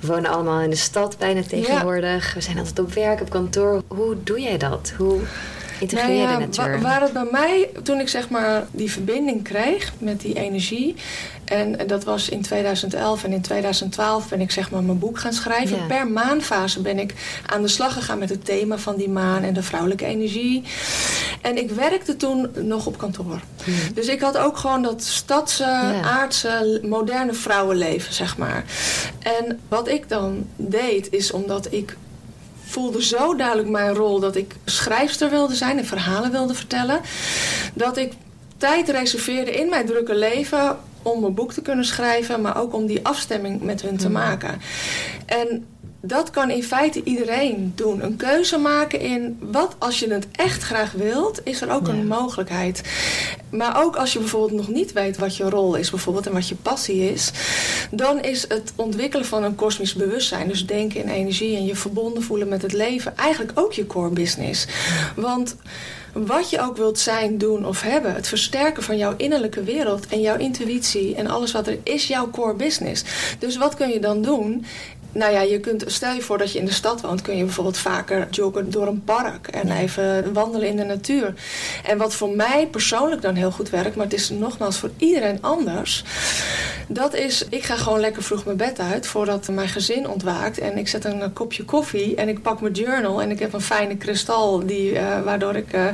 [0.00, 2.34] We wonen allemaal in de stad bijna tegenwoordig.
[2.34, 3.82] We zijn altijd op werk, op kantoor.
[3.86, 4.92] Hoe doe jij dat?
[4.96, 5.20] Hoe
[5.80, 6.80] integreer je natuur?
[6.80, 10.94] Waar het bij mij, toen ik zeg maar die verbinding kreeg met die energie...
[11.46, 15.32] En dat was in 2011 en in 2012 ben ik zeg maar mijn boek gaan
[15.32, 15.86] schrijven.
[15.86, 17.14] Per maanfase ben ik
[17.46, 20.62] aan de slag gegaan met het thema van die maan en de vrouwelijke energie.
[21.42, 23.40] En ik werkte toen nog op kantoor.
[23.94, 28.64] Dus ik had ook gewoon dat stadse, aardse, moderne vrouwenleven, zeg maar.
[29.22, 31.96] En wat ik dan deed, is omdat ik
[32.64, 37.00] voelde zo duidelijk mijn rol dat ik schrijfster wilde zijn en verhalen wilde vertellen.
[37.74, 38.12] Dat ik
[38.56, 42.86] tijd reserveerde in mijn drukke leven om een boek te kunnen schrijven, maar ook om
[42.86, 44.12] die afstemming met hun te hmm.
[44.12, 44.60] maken.
[45.26, 45.66] En
[46.00, 48.04] dat kan in feite iedereen doen.
[48.04, 52.06] Een keuze maken in wat als je het echt graag wilt, is er ook een
[52.06, 52.82] mogelijkheid.
[53.50, 56.48] Maar ook als je bijvoorbeeld nog niet weet wat je rol is, bijvoorbeeld en wat
[56.48, 57.30] je passie is,
[57.90, 62.22] dan is het ontwikkelen van een kosmisch bewustzijn, dus denken in energie en je verbonden
[62.22, 64.66] voelen met het leven, eigenlijk ook je core business.
[65.16, 65.56] Want
[66.24, 68.14] wat je ook wilt zijn, doen of hebben.
[68.14, 72.30] Het versterken van jouw innerlijke wereld en jouw intuïtie en alles wat er is, jouw
[72.30, 73.04] core business.
[73.38, 74.64] Dus wat kun je dan doen?
[75.16, 77.44] Nou ja, je kunt, stel je voor dat je in de stad woont, kun je
[77.44, 81.34] bijvoorbeeld vaker joggen door een park en even wandelen in de natuur.
[81.84, 85.38] En wat voor mij persoonlijk dan heel goed werkt, maar het is nogmaals voor iedereen
[85.40, 86.04] anders.
[86.88, 90.58] Dat is, ik ga gewoon lekker vroeg mijn bed uit voordat mijn gezin ontwaakt.
[90.58, 93.60] En ik zet een kopje koffie en ik pak mijn journal en ik heb een
[93.60, 95.86] fijne kristal die, uh, waardoor ik, uh,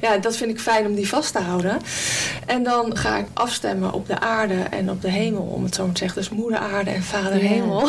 [0.00, 1.78] ja, dat vind ik fijn om die vast te houden.
[2.46, 5.84] En dan ga ik afstemmen op de aarde en op de hemel, om het zo
[5.84, 6.18] maar te zeggen.
[6.18, 7.88] Dus moeder aarde en vader hemel.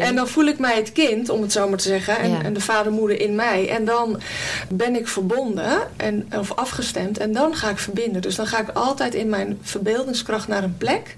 [0.00, 2.18] En dan voel ik mij het kind, om het zo maar te zeggen.
[2.18, 3.68] En, en de vader, moeder in mij.
[3.68, 4.20] En dan
[4.68, 7.18] ben ik verbonden en, of afgestemd.
[7.18, 8.22] En dan ga ik verbinden.
[8.22, 11.16] Dus dan ga ik altijd in mijn verbeeldingskracht naar een plek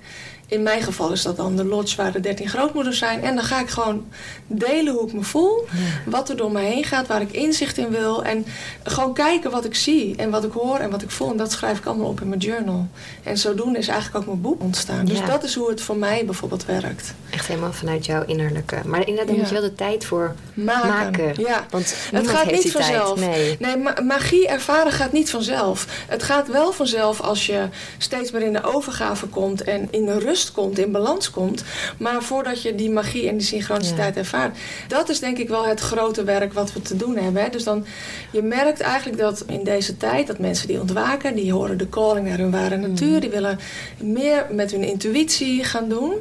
[0.52, 3.22] in mijn geval is dat dan de lodge waar de 13 grootmoeders zijn.
[3.22, 4.06] En dan ga ik gewoon
[4.46, 5.66] delen hoe ik me voel.
[6.06, 8.24] Wat er door me heen gaat, waar ik inzicht in wil.
[8.24, 8.46] En
[8.82, 11.30] gewoon kijken wat ik zie en wat ik hoor en wat ik voel.
[11.30, 12.88] En dat schrijf ik allemaal op in mijn journal.
[13.22, 15.04] En zodoende is eigenlijk ook mijn boek ontstaan.
[15.04, 17.14] Dus dat is hoe het voor mij bijvoorbeeld werkt.
[17.30, 18.80] Echt helemaal vanuit jouw innerlijke.
[18.84, 21.34] Maar inderdaad, daar moet je wel de tijd voor maken.
[21.36, 21.66] Ja.
[21.70, 23.20] Want het gaat niet vanzelf.
[23.20, 25.86] Nee, nee magie ervaren gaat niet vanzelf.
[26.08, 30.18] Het gaat wel vanzelf als je steeds meer in de overgave komt en in de
[30.18, 31.64] rust komt, in balans komt.
[31.98, 34.58] Maar voordat je die magie en die synchroniciteit ervaart.
[34.88, 37.42] Dat is denk ik wel het grote werk wat we te doen hebben.
[37.42, 37.48] Hè.
[37.48, 37.84] Dus dan,
[38.30, 42.28] je merkt eigenlijk dat in deze tijd, dat mensen die ontwaken, die horen de calling
[42.28, 43.14] naar hun ware natuur.
[43.14, 43.20] Mm.
[43.20, 43.58] Die willen
[43.96, 46.14] meer met hun intuïtie gaan doen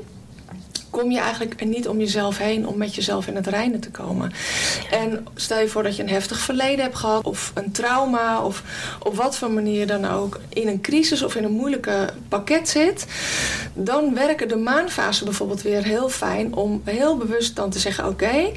[0.91, 3.91] kom je eigenlijk er niet om jezelf heen om met jezelf in het reinen te
[3.91, 4.31] komen.
[4.91, 8.63] En stel je voor dat je een heftig verleden hebt gehad, of een trauma, of
[9.03, 13.05] op wat voor manier dan ook in een crisis of in een moeilijke pakket zit,
[13.73, 18.51] dan werken de maanfase bijvoorbeeld weer heel fijn om heel bewust dan te zeggen: Oké,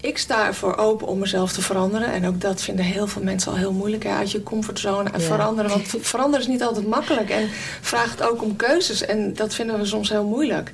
[0.00, 2.12] ik sta ervoor open om mezelf te veranderen.
[2.12, 4.04] En ook dat vinden heel veel mensen al heel moeilijk.
[4.04, 4.10] Hè?
[4.10, 5.70] Uit je comfortzone veranderen.
[5.70, 7.30] Want veranderen is niet altijd makkelijk.
[7.30, 7.48] En
[7.80, 9.04] vraagt ook om keuzes.
[9.06, 10.70] En dat vinden we soms heel moeilijk.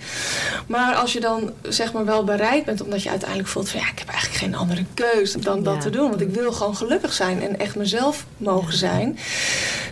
[0.67, 2.83] Maar als je dan zeg maar wel bereid bent.
[2.83, 5.91] Omdat je uiteindelijk voelt van ja, ik heb eigenlijk geen andere keuze dan dat te
[5.91, 6.09] doen.
[6.09, 7.43] Want ik wil gewoon gelukkig zijn.
[7.43, 9.19] En echt mezelf mogen zijn.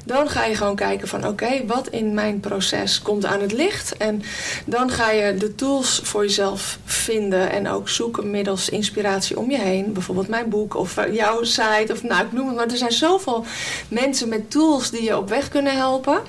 [0.04, 3.96] Dan ga je gewoon kijken van oké, wat in mijn proces komt aan het licht.
[3.96, 4.22] En
[4.66, 7.50] dan ga je de tools voor jezelf vinden.
[7.50, 9.92] En ook zoeken middels inspiratie om je heen.
[9.92, 11.92] Bijvoorbeeld mijn boek of jouw site.
[11.92, 12.66] Of nou, ik noem het maar.
[12.66, 13.44] Er zijn zoveel
[13.88, 16.20] mensen met tools die je op weg kunnen helpen.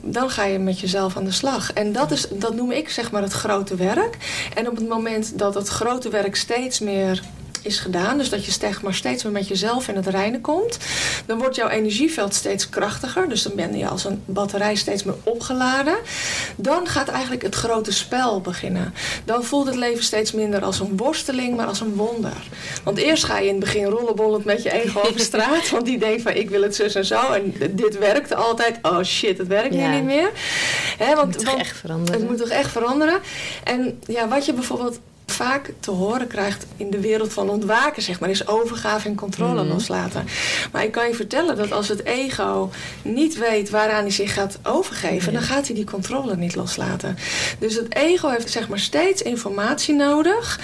[0.00, 1.72] Dan ga je met jezelf aan de slag.
[1.72, 4.16] En dat, is, dat noem ik zeg maar het grote werk.
[4.54, 7.22] En op het moment dat het grote werk steeds meer
[7.62, 8.18] is gedaan.
[8.18, 10.78] Dus dat je zeg maar steeds meer met jezelf in het reinen komt.
[11.26, 13.28] Dan wordt jouw energieveld steeds krachtiger.
[13.28, 15.96] Dus dan ben je als een batterij steeds meer opgeladen.
[16.56, 18.94] Dan gaat eigenlijk het grote spel beginnen.
[19.24, 22.36] Dan voelt het leven steeds minder als een worsteling, maar als een wonder.
[22.84, 25.70] Want eerst ga je in het begin rollenbollend met je ego over straat.
[25.80, 27.32] Want die denkt van ik wil het zus en zo.
[27.32, 28.78] En dit werkte altijd.
[28.82, 29.94] Oh shit, het werkt ja.
[29.94, 30.30] niet meer.
[30.98, 32.20] He, want, het moet toch echt veranderen?
[32.20, 33.18] Het moet toch echt veranderen.
[33.64, 34.98] En ja, wat je bijvoorbeeld
[35.30, 39.62] vaak te horen krijgt in de wereld van ontwaken, zeg maar, is overgave en controle
[39.62, 39.72] Mhm.
[39.72, 40.26] loslaten.
[40.72, 42.70] Maar ik kan je vertellen dat als het ego
[43.02, 47.16] niet weet waaraan hij zich gaat overgeven, dan gaat hij die controle niet loslaten.
[47.58, 50.60] Dus het ego heeft zeg maar steeds informatie nodig.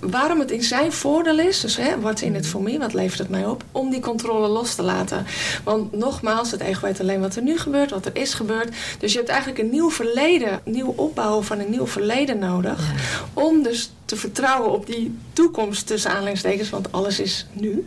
[0.00, 3.18] Waarom het in zijn voordeel is, dus hè, wat in het voor mij, wat levert
[3.18, 5.26] het mij op, om die controle los te laten.
[5.64, 8.68] Want nogmaals, het ego weet alleen wat er nu gebeurt, wat er is gebeurd.
[8.98, 12.80] Dus je hebt eigenlijk een nieuw verleden, nieuw opbouwen van een nieuw verleden nodig.
[13.32, 17.86] Om dus te vertrouwen op die toekomst tussen aanleidingstekens, want alles is nu.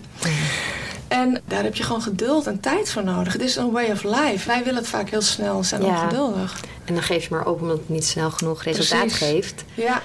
[1.07, 3.33] En daar heb je gewoon geduld en tijd voor nodig.
[3.33, 4.47] Het is een way of life.
[4.47, 5.87] Wij willen het vaak heel snel, zijn Ja.
[6.03, 6.59] ongeduldig.
[6.85, 9.17] En dan geef je maar op omdat het niet snel genoeg resultaat Precies.
[9.27, 9.63] geeft.
[9.73, 10.01] Ja,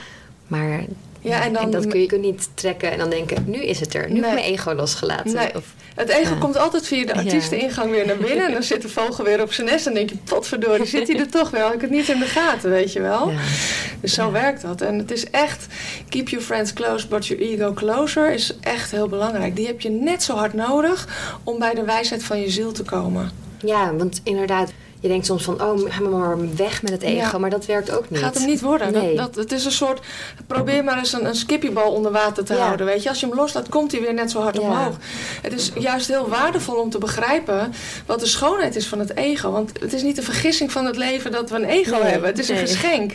[0.46, 0.84] Maar
[1.28, 1.70] ja en dan...
[1.70, 4.08] dat kun je niet trekken en dan denken, nu is het er.
[4.10, 5.34] Nu heb ik mijn ego losgelaten.
[5.34, 5.54] Nee.
[5.56, 6.38] Of, Het ego Ja.
[6.40, 8.46] komt altijd via de artiesteningang weer naar binnen.
[8.46, 9.86] En dan zit de vogel weer op zijn nest.
[9.86, 11.72] En dan denk je, potverdorie, zit hij er toch wel?
[11.72, 13.30] Ik het niet in de gaten, weet je wel?
[13.30, 13.38] ja.
[14.00, 14.80] Dus zo werkt dat.
[14.80, 15.66] En het is echt,
[16.08, 19.56] keep your friends close, but your ego closer is echt heel belangrijk.
[19.56, 21.08] Die heb je net zo hard nodig
[21.44, 23.30] om bij de wijsheid van je ziel te komen.
[23.64, 27.16] ja, want inderdaad, je denkt soms van, oh, ga maar weg met het ego.
[27.32, 27.38] Ja.
[27.38, 28.20] Maar dat werkt ook niet.
[28.20, 28.92] Gaat hem niet worden.
[28.92, 29.16] Nee.
[29.16, 30.00] Dat, dat, het is een soort,
[30.46, 32.64] probeer maar eens een, een skippiebal onder water te Ja.
[32.64, 32.86] houden.
[32.86, 33.08] Weet je?
[33.08, 34.60] Als je hem loslaat, komt hij weer net zo hard Ja.
[34.62, 34.94] omhoog.
[35.42, 37.72] Het is juist heel waardevol om te begrijpen
[38.06, 39.50] wat de schoonheid is van het ego.
[39.50, 42.28] Want het is niet een vergissing van het leven dat we een ego Nee, hebben.
[42.28, 43.14] Het is een geschenk.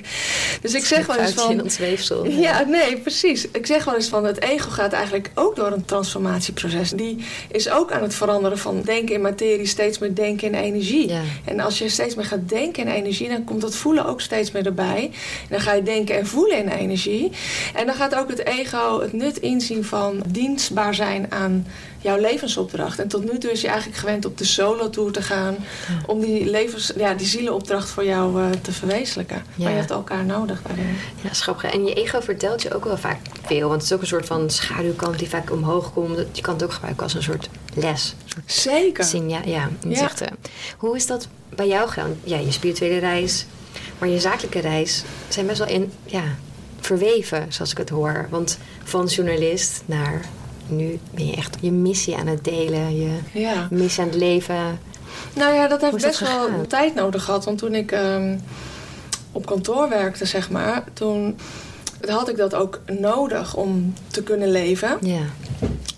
[0.61, 1.61] Dus ik zeg wel eens in van...
[1.61, 2.25] ons weefsel.
[2.27, 3.47] Ja, nee, precies.
[3.51, 6.89] Ik zeg wel eens van het ego gaat eigenlijk ook door een transformatieproces.
[6.89, 11.11] Die is ook aan het veranderen van denken in materie, steeds meer denken in energie.
[11.45, 14.51] En als je steeds meer gaat denken in energie, dan komt dat voelen ook steeds
[14.51, 15.03] meer erbij.
[15.03, 17.31] En dan ga je denken en voelen in energie.
[17.75, 21.65] En dan gaat ook het ego het nut inzien van dienstbaar zijn aan
[22.01, 22.99] jouw levensopdracht.
[22.99, 25.55] En tot nu toe is je eigenlijk gewend op de solo-tour te gaan...
[26.05, 29.35] om die, levens, ja, die zielenopdracht voor jou eh, te verwezenlijken.
[29.35, 29.63] Ja.
[29.63, 30.97] Maar je hebt elkaar nodig daarin.
[31.21, 31.71] Ja, schappig.
[31.71, 33.67] En je ego vertelt je ook wel vaak veel.
[33.69, 36.17] Want het is ook een soort van schaduwkant die vaak omhoog komt.
[36.31, 38.15] Je kan het ook gebruiken als een soort les.
[38.45, 39.03] Zeker.
[39.03, 40.37] Signa ja, inzichten.
[40.77, 41.27] Hoe is dat
[41.61, 42.15] bij jou gegaan?
[42.23, 43.45] Ja, je spirituele reis,
[43.99, 46.23] maar je zakelijke reis zijn best wel in, ja,
[46.79, 48.27] verweven, zoals ik het hoor.
[48.29, 50.25] Want van journalist naar
[50.67, 53.67] nu ben je echt je missie aan het delen, je Ja.
[53.71, 54.79] missie aan het leven.
[55.33, 57.45] Nou ja, dat heeft dat best wel tijd nodig gehad.
[57.45, 58.37] Want toen ik ehm,
[59.31, 61.37] op kantoor werkte, zeg maar, toen
[62.07, 64.97] had ik dat ook nodig om te kunnen leven.
[65.01, 65.21] Ja,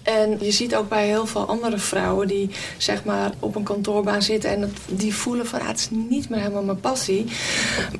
[0.03, 4.21] En je ziet ook bij heel veel andere vrouwen die zeg maar op een kantoorbaan
[4.21, 7.25] zitten en het, die voelen van ah, het is niet meer helemaal mijn passie.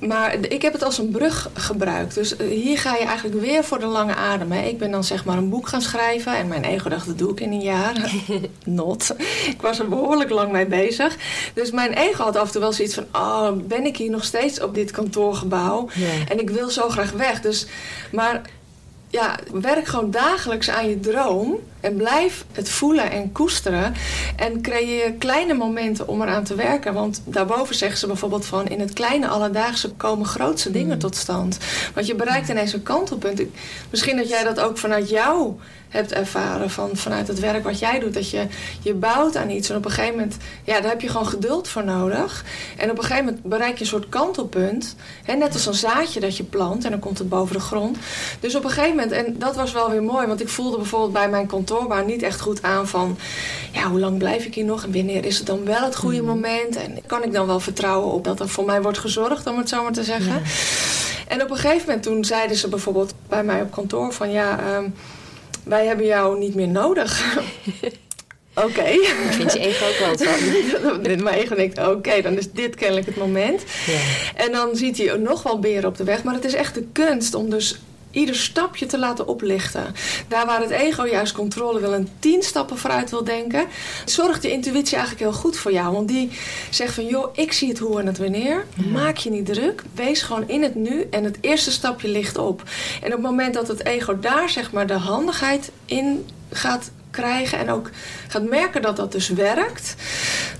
[0.02, 2.16] Maar ik heb het als een brug gebruikt.
[2.16, 4.52] Dus eh, hier ga je eigenlijk weer voor de lange adem.
[4.52, 4.62] Hè.
[4.68, 7.32] Ik ben dan zeg maar een boek gaan schrijven en mijn ego dacht dat doe
[7.32, 8.13] ik in een jaar.
[8.66, 9.16] Not.
[9.46, 11.18] Ik was er behoorlijk lang mee bezig.
[11.54, 14.24] Dus mijn ego had af en toe wel zoiets van oh, ben ik hier nog
[14.24, 15.89] steeds op dit kantoorgebouw?
[16.30, 17.42] En ik wil zo graag weg.
[17.42, 17.66] Dus,
[18.12, 18.42] maar
[19.10, 21.60] ja, werk gewoon dagelijks aan je droom.
[21.84, 23.93] En blijf het voelen en koesteren.
[24.36, 26.93] En creëer kleine momenten om eraan te werken.
[26.93, 28.67] Want daarboven zeggen ze bijvoorbeeld van...
[28.67, 31.58] in het kleine alledaagse komen grootste dingen tot stand.
[31.93, 33.41] Want je bereikt ineens een kantelpunt.
[33.89, 35.54] Misschien dat jij dat ook vanuit jou
[35.89, 36.69] hebt ervaren.
[36.69, 38.13] Van, vanuit het werk wat jij doet.
[38.13, 38.48] Dat je,
[38.82, 39.69] je bouwt aan iets.
[39.69, 40.38] En op een gegeven moment...
[40.63, 42.46] Ja, daar heb je gewoon geduld voor nodig.
[42.78, 44.96] En op een gegeven moment bereik je een soort kantelpunt.
[45.24, 46.84] Hè, net als een zaadje dat je plant.
[46.86, 47.98] En dan komt het boven de grond.
[48.39, 49.12] Dus op een gegeven moment...
[49.12, 50.28] En dat was wel weer mooi.
[50.28, 53.18] Want ik voelde bijvoorbeeld bij mijn kantoorbaan niet echt goed aan van...
[53.72, 54.84] Ja, hoe lang blijf ik hier nog?
[54.84, 56.76] En wanneer is het dan wel het goede moment?
[56.76, 59.70] En kan ik dan wel vertrouwen op dat er voor mij wordt gezorgd, om het
[59.70, 60.34] zo maar te zeggen?
[60.34, 60.42] Ja.
[61.28, 64.32] En op een gegeven moment toen zeiden ze bijvoorbeeld bij mij op kantoor van...
[64.32, 64.90] Ja, ehm,
[65.64, 67.22] wij hebben jou niet meer nodig.
[68.56, 68.84] Oké.
[68.84, 70.18] daar vindt je ego ook wel
[70.82, 71.02] van.
[71.24, 73.64] Mijn ego denkt, oké, dan is dit kennelijk het moment.
[73.86, 74.00] Ja.
[74.36, 76.24] En dan ziet hij nog wel beren op de weg.
[76.24, 77.80] Maar het is echt de kunst om dus
[78.13, 79.95] ieder stapje te laten oplichten.
[80.28, 83.65] Daar waar het ego juist controle wil en tien stappen vooruit wil denken...
[84.06, 85.93] zorgt de intuïtie eigenlijk heel goed voor jou.
[85.93, 86.32] Want die
[86.69, 88.65] zegt van, joh, ik zie het hoe en het wanneer.
[88.91, 89.84] Maak je niet druk.
[89.93, 92.63] Wees gewoon in het nu en het eerste stapje ligt op.
[93.02, 97.58] En op het moment dat het ego daar zeg maar de handigheid in gaat krijgen...
[97.60, 97.89] en ook
[98.28, 99.95] gaat merken dat dat dus werkt...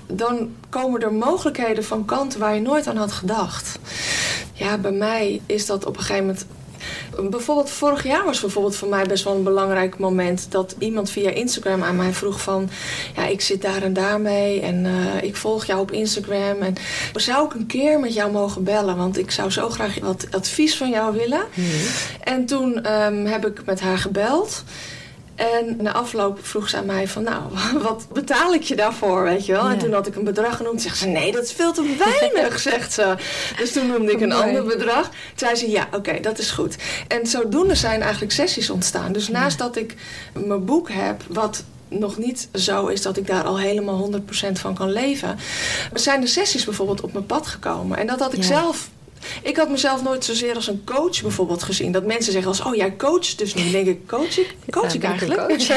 [0.06, 3.78] dan komen er mogelijkheden van kanten waar je nooit aan had gedacht.
[4.52, 6.46] Ja, bij mij is dat op een gegeven moment
[7.30, 11.30] Bijvoorbeeld vorig jaar was bijvoorbeeld voor mij best wel een belangrijk moment dat iemand via
[11.30, 12.70] Instagram aan mij vroeg van
[13.16, 16.74] ja ik zit daar en daar mee en eh, ik volg jou op Instagram en
[17.14, 20.76] zou ik een keer met jou mogen bellen want ik zou zo graag wat advies
[20.76, 21.44] van jou willen.
[22.22, 24.64] En toen ehm, heb ik met haar gebeld.
[25.34, 27.42] En na afloop vroeg ze aan mij van, nou,
[27.88, 29.68] wat betaal ik je daarvoor, weet je wel?
[29.68, 30.82] En toen had ik een bedrag genoemd.
[30.82, 33.14] Zegt ze, nee, dat is veel te weinig, zegt ze.
[33.56, 35.02] Dus toen noemde ik een ander bedrag.
[35.02, 36.76] Toen zei ze, ja, oké, dat is goed.
[37.08, 39.12] En zodoende zijn eigenlijk sessies ontstaan.
[39.12, 39.94] Dus naast dat ik
[40.32, 44.74] mijn boek heb, wat nog niet zo is dat ik daar al helemaal 100% van
[44.74, 45.38] kan leven,
[45.94, 47.98] zijn de sessies bijvoorbeeld op mijn pad gekomen.
[47.98, 48.88] En dat had ik zelf
[49.42, 51.92] ik had mezelf nooit zozeer als een coach bijvoorbeeld gezien.
[51.92, 53.70] Dat mensen zeggen als, oh jij coacht dus nu.
[53.70, 54.54] denk ik, coach ik?
[54.70, 55.48] Coach ik eigenlijk?
[55.48, 55.66] Coach.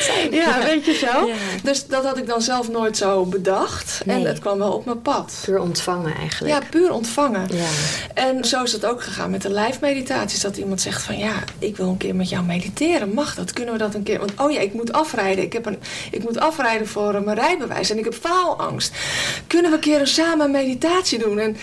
[0.30, 1.30] ja, weet je zo.
[1.62, 4.02] Dus dat had ik dan zelf nooit zo bedacht.
[4.06, 5.40] En het kwam wel op mijn pad.
[5.44, 6.62] Puur ontvangen eigenlijk.
[6.62, 7.48] Ja, puur ontvangen.
[7.52, 7.68] Ja.
[8.14, 10.40] En zo is het ook gegaan met de live meditaties.
[10.40, 13.12] Dat iemand zegt van, ja, ik wil een keer met jou mediteren.
[13.14, 13.52] Mag dat?
[13.52, 14.18] Kunnen we dat een keer?
[14.18, 15.44] Want, oh ja, ik moet afrijden.
[15.44, 15.78] Ik, heb een,
[16.10, 17.90] ik moet afrijden voor mijn rijbewijs.
[17.90, 18.92] En ik heb faalangst.
[19.46, 21.38] Kunnen we een keer een samen meditatie doen?
[21.38, 21.56] En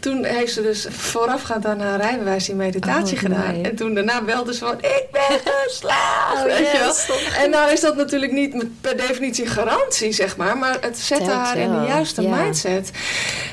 [0.00, 3.64] toen heeft ze dus voorafgaand aan haar rijbewijs die meditatie oh, gedaan.
[3.64, 6.34] En toen daarna belde ze van, ik ben geslaagd.
[6.34, 7.42] Oh, weet je wel?
[7.42, 10.58] En nou is dat natuurlijk niet per definitie garantie, zeg maar.
[10.58, 12.90] Maar het zet haar in de juiste mindset.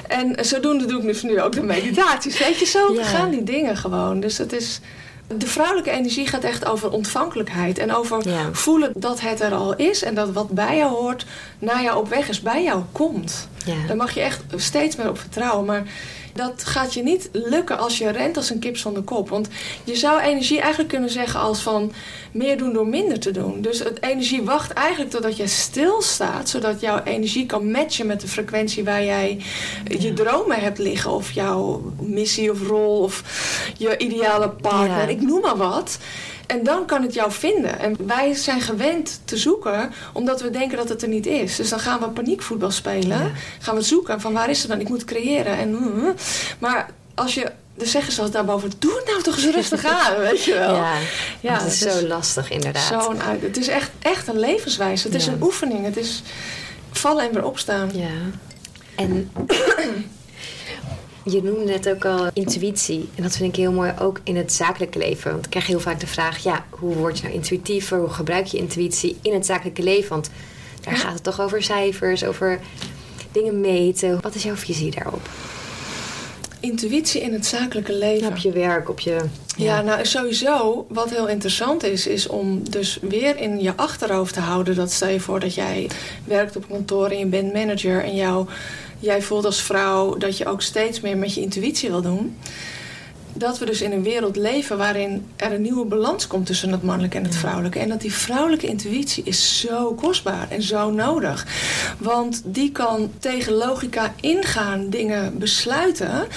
[0.08, 2.40] En zodoende doe ik dus nu ook de meditaties.
[2.40, 4.20] Weet je, zo gaan die dingen gewoon.
[4.20, 4.80] Dus het is...
[5.38, 7.78] De vrouwelijke energie gaat echt over ontvankelijkheid.
[7.78, 10.04] En over voelen dat het er al is.
[10.04, 11.26] En dat wat bij jou hoort,
[11.60, 13.48] naar jou op weg is, bij jou komt.
[13.66, 13.76] Ja.
[13.88, 15.66] Daar mag je echt steeds meer op vertrouwen.
[15.66, 15.84] Maar
[16.34, 19.30] dat gaat je niet lukken als je rent als een kip zonder kop.
[19.30, 19.48] Want
[19.84, 21.92] je zou energie eigenlijk kunnen zeggen als van
[22.32, 23.62] meer doen door minder te doen.
[23.62, 26.50] Dus het energie wacht eigenlijk totdat je stilstaat.
[26.50, 29.42] Zodat jouw energie kan matchen met de frequentie waar jij
[30.00, 31.12] je dromen hebt liggen.
[31.12, 33.24] Of jouw missie of rol of
[33.78, 35.10] je ideale partner.
[35.10, 35.98] Ik noem maar wat.
[36.52, 37.80] En dan kan het jou vinden.
[37.80, 41.56] En wij zijn gewend te zoeken omdat we denken dat het er niet is.
[41.56, 43.32] Dus dan gaan we paniekvoetbal spelen.
[43.60, 44.80] Gaan we zoeken van waar is het dan?
[44.80, 45.58] Ik moet creëren.
[45.58, 46.14] En, mm, mm.
[46.60, 50.44] maar als je dus zeggen ze daarboven, doe het nou toch eens rustig aan, weet
[50.44, 50.76] je wel.
[50.76, 50.94] Ja,
[51.40, 53.04] ja het is zo lastig inderdaad.
[53.04, 55.08] Zo'n het is echt, echt een levenswijze.
[55.08, 55.86] Het is een oefening.
[55.86, 56.22] Het is
[56.92, 57.90] vallen en weer opstaan.
[57.94, 58.10] Ja.
[58.96, 59.32] En
[61.24, 63.10] je noemde net ook al intuïtie.
[63.16, 65.32] En dat vind ik heel mooi ook in het zakelijke leven.
[65.32, 68.00] Want ik krijg heel vaak de vraag: ja, hoe word je nou intuïtiever?
[68.00, 70.10] Hoe gebruik je intuïtie in het zakelijke leven?
[70.10, 70.30] Want
[70.82, 72.60] daar gaat het toch over cijfers, over
[73.32, 74.22] dingen meten.
[74.22, 75.30] Wat is jouw visie daarop?
[76.60, 78.28] Intuïtie in het zakelijke leven.
[78.28, 79.18] op je werk, op je.
[79.58, 79.82] Ja.
[79.82, 84.76] nou sowieso, wat heel interessant is, is om dus weer in je achterhoofd te houden.
[84.76, 85.90] Dat stel je voor dat jij
[86.26, 88.48] werkt op kantoor en je bent manager en jouw
[89.02, 92.38] jij voelt als vrouw dat je ook steeds meer met je intuïtie wil doen
[93.34, 96.84] dat we dus in een wereld leven waarin er een nieuwe balans komt tussen het
[96.84, 97.80] mannelijke en het vrouwelijke.
[97.80, 101.48] En dat die vrouwelijke intuïtie is zo kostbaar en zo nodig.
[101.98, 106.28] Want die kan tegen logica ingaan, dingen besluiten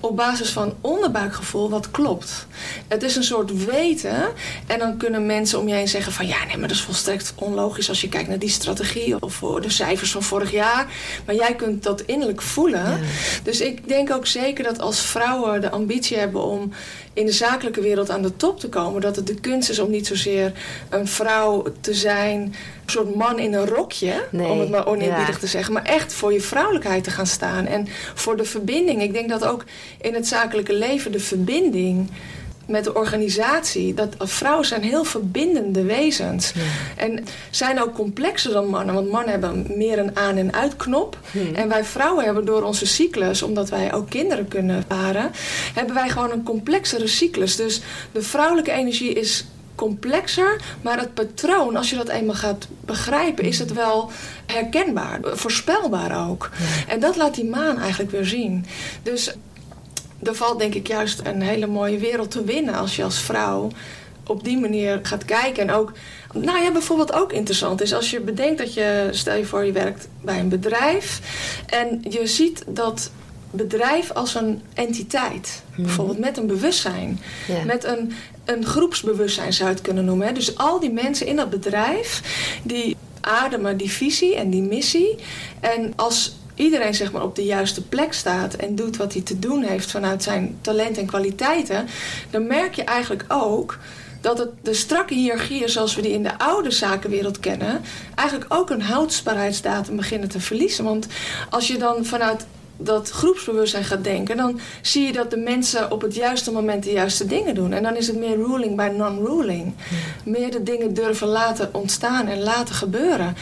[0.00, 2.46] op basis van onderbuikgevoel wat klopt.
[2.88, 4.22] Het is een soort weten
[4.66, 7.32] en dan kunnen mensen om je heen zeggen van ja, nee, maar dat is volstrekt
[7.34, 10.86] onlogisch als je kijkt naar die strategie of de cijfers van vorig jaar.
[11.26, 13.00] Maar jij kunt dat innerlijk voelen.
[13.42, 16.72] Dus ik denk ook zeker dat als vrouwen de ambitie hebben om
[17.12, 19.00] in de zakelijke wereld aan de top te komen.
[19.00, 20.52] Dat het de kunst is om niet zozeer
[20.90, 22.54] een vrouw te zijn, een
[22.86, 26.40] soort man in een rokje, om het maar oneerbiedig te zeggen, maar echt voor je
[26.40, 29.02] vrouwelijkheid te gaan staan en voor de verbinding.
[29.02, 29.64] Ik denk dat ook
[30.00, 32.10] in het zakelijke leven de verbinding
[32.66, 33.94] met de organisatie.
[33.94, 36.52] Dat vrouwen zijn heel verbindende wezens.
[36.96, 38.94] En zijn ook complexer dan mannen.
[38.94, 41.18] Want mannen hebben meer een aan- en uitknop.
[41.30, 41.54] Hmm.
[41.54, 45.30] En wij vrouwen hebben door onze cyclus, omdat wij ook kinderen kunnen paren,
[45.74, 47.56] hebben wij gewoon een complexere cyclus.
[47.56, 47.80] Dus
[48.12, 53.58] de vrouwelijke energie is complexer, maar het patroon, als je dat eenmaal gaat begrijpen, is
[53.58, 54.10] het wel
[54.46, 56.50] herkenbaar, voorspelbaar ook.
[56.88, 58.66] En dat laat die maan eigenlijk weer zien.
[59.02, 59.34] Dus
[60.22, 63.70] er valt denk ik juist een hele mooie wereld te winnen als je als vrouw
[64.26, 65.68] op die manier gaat kijken.
[65.68, 65.92] En ook,
[66.32, 69.72] nou ja, bijvoorbeeld ook interessant is als je bedenkt dat je, stel je voor je
[69.72, 71.20] werkt bij een bedrijf
[71.66, 73.10] en je ziet dat
[73.50, 75.62] bedrijf als een entiteit.
[75.70, 75.82] Mhm.
[75.82, 77.20] Bijvoorbeeld met een bewustzijn.
[77.66, 78.12] Met een,
[78.44, 80.26] een groepsbewustzijn zou je het kunnen noemen.
[80.26, 80.32] Hè?
[80.32, 82.22] Dus al die mensen in dat bedrijf
[82.62, 85.14] die ademen die visie en die missie.
[85.60, 89.38] En als iedereen zeg maar, op de juiste plek staat en doet wat hij te
[89.38, 91.86] doen heeft vanuit zijn talent en kwaliteiten,
[92.30, 93.78] dan merk je eigenlijk ook
[94.20, 97.80] dat het de strakke hiërarchieën zoals we die in de oude zakenwereld kennen,
[98.14, 100.84] eigenlijk ook een houdbaarheidsdatum beginnen te verliezen.
[100.84, 101.06] Want
[101.50, 106.00] als je dan vanuit dat groepsbewustzijn gaat denken, dan zie je dat de mensen op
[106.02, 107.72] het juiste moment de juiste dingen doen.
[107.72, 109.74] En dan is het meer ruling bij non-ruling.
[110.24, 113.36] Meer de dingen durven laten ontstaan en laten gebeuren.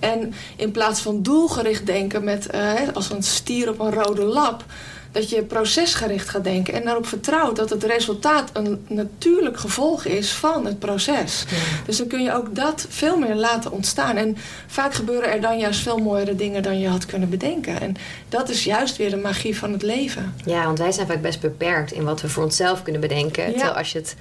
[0.00, 4.64] En in plaats van doelgericht denken met uh, als een stier op een rode lap
[5.12, 10.32] Dat je procesgericht gaat denken en daarop vertrouwt dat het resultaat een natuurlijk gevolg is
[10.32, 11.44] van het proces.
[11.86, 14.16] Dus dan kun je ook dat veel meer laten ontstaan.
[14.16, 14.36] En
[14.66, 17.80] vaak gebeuren er dan juist veel mooiere dingen dan je had kunnen bedenken.
[17.80, 17.96] En
[18.28, 20.34] dat is juist weer de magie van het leven.
[20.44, 23.44] Ja, want wij zijn vaak best beperkt in wat we voor onszelf kunnen bedenken.
[23.44, 23.50] Ja.
[23.50, 24.16] Terwijl als je het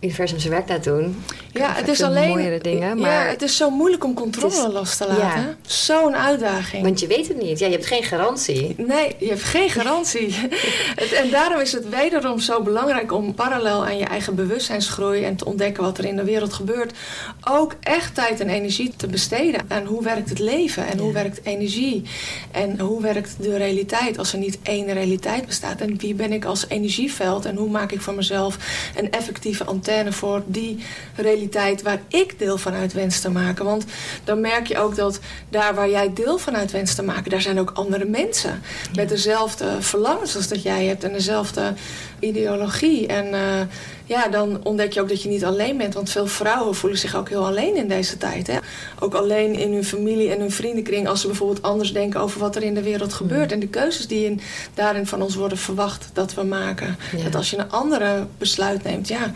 [0.00, 1.22] universum zijn werk laat doen.
[1.52, 2.28] Ja, het is alleen.
[2.28, 3.24] Mooiere dingen, maar...
[3.24, 5.40] Ja, het is zo moeilijk om controle is, los te laten.
[5.40, 5.56] Ja.
[5.66, 6.82] Zo'n uitdaging.
[6.82, 7.58] Want je weet het niet.
[7.58, 8.74] Ja, je hebt geen garantie.
[8.76, 10.34] Nee, je hebt geen garantie.
[11.22, 15.44] en daarom is het wederom zo belangrijk om parallel aan je eigen bewustzijnsgroei en te
[15.44, 16.92] ontdekken wat er in de wereld gebeurt,
[17.50, 21.40] ook echt tijd en energie te besteden aan hoe werkt het leven en hoe werkt
[21.42, 22.02] energie
[22.50, 25.80] en hoe werkt de realiteit als er niet één realiteit bestaat.
[25.80, 28.56] En wie ben ik als energieveld en hoe maak ik voor mezelf
[28.96, 30.84] een effectieve antenne voor die
[31.16, 33.64] realiteit waar ik deel van uit wens te maken.
[33.64, 33.84] Want
[34.24, 37.40] dan merk je ook dat daar waar jij deel van uit wens te maken, daar
[37.40, 38.62] zijn ook andere mensen.
[38.94, 41.74] Met dezelfde verlangens als dat jij hebt en dezelfde
[42.18, 43.06] ideologie.
[43.06, 43.40] En uh,
[44.04, 45.94] ja, dan ontdek je ook dat je niet alleen bent.
[45.94, 48.46] Want veel vrouwen voelen zich ook heel alleen in deze tijd.
[48.46, 48.58] Hè?
[48.98, 52.56] Ook alleen in hun familie en hun vriendenkring als ze bijvoorbeeld anders denken over wat
[52.56, 53.46] er in de wereld gebeurt.
[53.46, 53.52] Mm.
[53.52, 54.40] En de keuzes die in,
[54.74, 56.96] daarin van ons worden verwacht dat we maken.
[57.24, 59.32] Dat als je een andere besluit neemt, ja,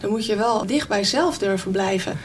[0.00, 2.18] dan moet je wel dicht bij jezelf durven blijven.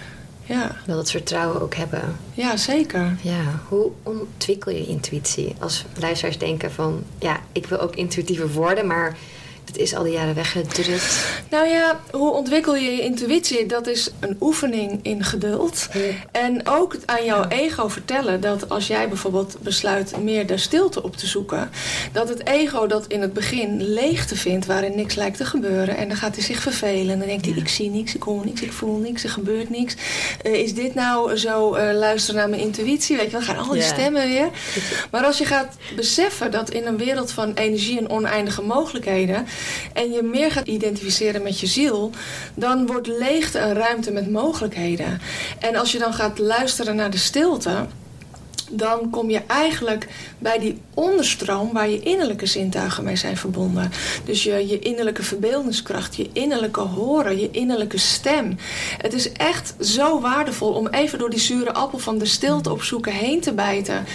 [0.46, 0.76] Ja.
[0.86, 2.20] Wil dat vertrouwen ook hebben.
[2.34, 3.18] Ja, zeker.
[3.22, 5.56] Ja, hoe ontwikkel je intuïtie?
[5.60, 9.18] Als luisteraars denken van, ja, ik wil ook intuïtiever worden, maar
[9.66, 11.26] het is al die jaren weggedrukt.
[11.50, 13.66] Nou ja, hoe ontwikkel je je intuïtie?
[13.66, 15.88] Dat is een oefening in geduld.
[16.32, 21.18] En ook aan jouw ego vertellen dat als jij bijvoorbeeld besluit meer de stilte op
[21.18, 21.70] te zoeken,
[22.12, 25.98] dat het ego dat in het begin leegte vindt waarin niks lijkt te gebeuren.
[25.98, 27.14] En dan gaat hij zich vervelen.
[27.14, 29.70] En dan denkt hij: ik zie niks, ik hoor niks, ik voel niks, er gebeurt
[29.70, 29.96] niks.
[30.44, 33.18] Uh, is dit nou zo uh, luisteren naar mijn intuïtie?
[33.18, 34.50] Weet je wel, gaan al die stemmen weer.
[35.12, 39.46] Maar als je gaat beseffen dat in een wereld van energie en oneindige mogelijkheden
[39.94, 42.12] en je meer gaat identificeren met je ziel,
[42.56, 45.22] dan wordt leegte een ruimte met mogelijkheden.
[45.60, 47.86] En als je dan gaat luisteren naar de stilte,
[48.76, 50.08] dan kom je eigenlijk
[50.38, 53.92] bij die onderstroom waar je innerlijke zintuigen mee zijn verbonden.
[54.26, 58.58] Dus je, je innerlijke verbeeldingskracht, je innerlijke horen, je innerlijke stem.
[58.98, 62.84] Het is echt zo waardevol om even door die zure appel van de stilte op
[62.84, 64.06] zoeken heen te bijten.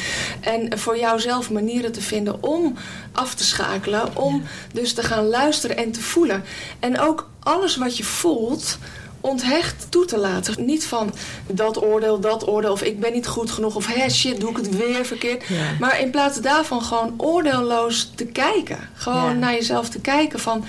[0.40, 2.74] En voor jouzelf manieren te vinden om
[3.12, 4.16] af te schakelen.
[4.16, 4.42] Om
[4.72, 6.44] dus te gaan luisteren en te voelen.
[6.78, 8.78] En ook alles wat je voelt
[9.20, 10.64] onthecht toe te laten.
[10.64, 11.14] Niet van
[11.46, 14.56] dat oordeel, dat oordeel, of ik ben niet goed genoeg, of hé shit, doe ik
[14.56, 15.44] het weer verkeerd.
[15.80, 18.78] Maar in plaats daarvan gewoon oordeelloos te kijken.
[18.94, 20.64] Gewoon naar jezelf te kijken van.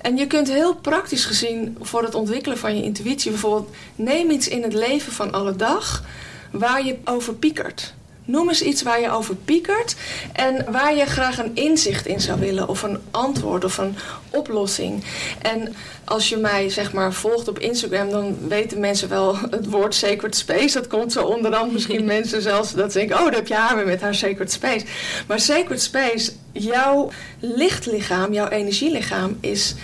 [0.00, 4.48] En je kunt heel praktisch gezien voor het ontwikkelen van je intuïtie bijvoorbeeld, neem iets
[4.48, 6.04] in het leven van alle dag
[6.50, 7.94] waar je over piekert.
[8.26, 9.96] Noem eens iets waar je over piekert
[10.32, 13.96] en waar je graag een inzicht in zou willen, of een antwoord of een
[14.30, 15.04] oplossing.
[15.42, 19.94] En als je mij zeg maar volgt op Instagram, dan weten mensen wel het woord
[19.94, 20.74] sacred space.
[20.74, 21.72] Dat komt zo onderhand.
[21.72, 24.52] Misschien mensen zelfs dat ze denken: oh, daar heb je haar weer met haar sacred
[24.52, 24.84] space.
[25.26, 27.10] Maar sacred space, jouw
[27.40, 29.74] lichtlichaam, jouw energielichaam is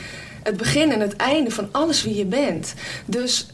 [0.43, 2.74] het begin en het einde van alles wie je bent.
[3.05, 3.47] Dus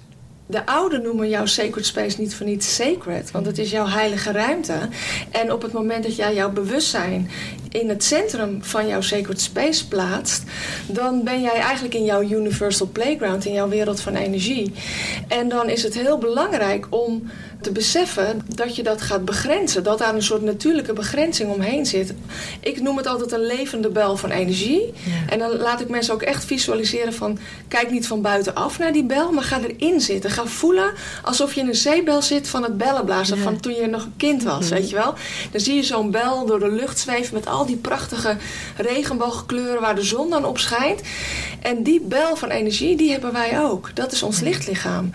[0.46, 4.32] de ouderen noemen jouw sacred space niet voor niets sacred, want het is jouw heilige
[4.32, 4.78] ruimte.
[5.30, 7.30] En op het moment dat jij jouw bewustzijn
[7.70, 10.42] in het centrum van jouw sacred space plaatst,
[10.86, 14.72] dan ben jij eigenlijk in jouw universal playground, in jouw wereld van energie.
[15.28, 17.30] En dan is het heel belangrijk om
[17.66, 19.82] te beseffen dat je dat gaat begrenzen.
[19.82, 22.14] Dat daar een soort natuurlijke begrenzing omheen zit.
[22.60, 24.92] Ik noem het altijd een levende bel van energie.
[25.28, 27.38] En dan laat ik mensen ook echt visualiseren van...
[27.68, 30.30] kijk niet van buitenaf naar die bel, maar ga erin zitten.
[30.30, 30.92] Ga voelen
[31.22, 33.38] alsof je in een zeebel zit van het bellenblazen...
[33.38, 34.74] van toen je nog een kind was, mhm.
[34.74, 35.14] weet je wel.
[35.50, 37.34] Dan zie je zo'n bel door de lucht zweven...
[37.34, 38.36] met al die prachtige
[38.76, 41.00] regenboogkleuren waar de zon dan op schijnt.
[41.62, 43.90] En die bel van energie, die hebben wij ook.
[43.94, 45.10] Dat is ons lichtlichaam.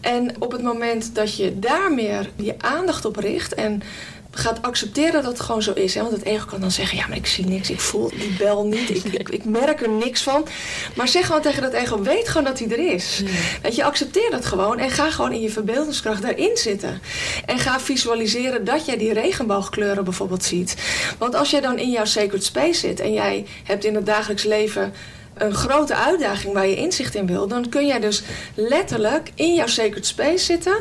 [0.00, 3.82] En op het moment dat je daar meer je aandacht op richt en
[4.30, 5.94] gaat accepteren dat het gewoon zo is.
[5.94, 6.00] Hè?
[6.00, 8.66] Want het ego kan dan zeggen, ja, maar ik zie niks, ik voel die bel
[8.66, 10.46] niet, ik, ik, ik merk er niks van.
[10.94, 13.22] Maar zeg gewoon tegen dat ego, weet gewoon dat hij er is.
[13.62, 17.00] Dat je, accepteer dat gewoon en ga gewoon in je verbeeldingskracht daarin zitten.
[17.46, 20.76] En ga visualiseren dat jij die regenboogkleuren bijvoorbeeld ziet.
[21.18, 24.44] Want als jij dan in jouw sacred space zit en jij hebt in het dagelijks
[24.44, 24.92] leven
[25.40, 28.22] een grote uitdaging waar je inzicht in wil, dan kun jij dus
[28.54, 30.76] letterlijk in jouw sacred space zitten.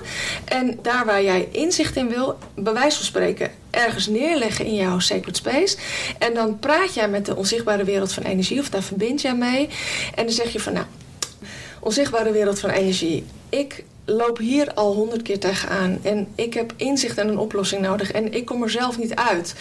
[0.45, 4.99] En daar waar jij inzicht in wil, bij wijze van spreken, ergens neerleggen in jouw
[4.99, 5.77] sacred space.
[6.17, 9.69] En dan praat jij met de onzichtbare wereld van energie, of daar verbind jij mee.
[10.15, 10.85] En dan zeg je van nou,
[11.79, 15.99] onzichtbare wereld van energie, ik loop hier al honderd keer tegenaan.
[16.01, 18.11] En ik heb inzicht en een oplossing nodig.
[18.11, 19.55] En ik kom er zelf niet uit.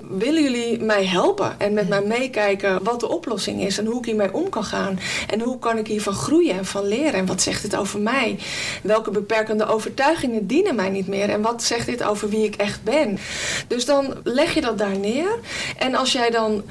[0.00, 4.04] Willen jullie mij helpen en met mij meekijken wat de oplossing is en hoe ik
[4.04, 4.98] hiermee om kan gaan?
[5.28, 7.12] En hoe kan ik hiervan groeien en van leren?
[7.12, 8.38] En wat zegt dit over mij?
[8.82, 11.28] Welke beperkende overtuigingen dienen mij niet meer?
[11.28, 13.18] En wat zegt dit over wie ik echt ben?
[13.66, 15.38] Dus dan leg je dat daar neer.
[15.78, 16.62] En als jij dan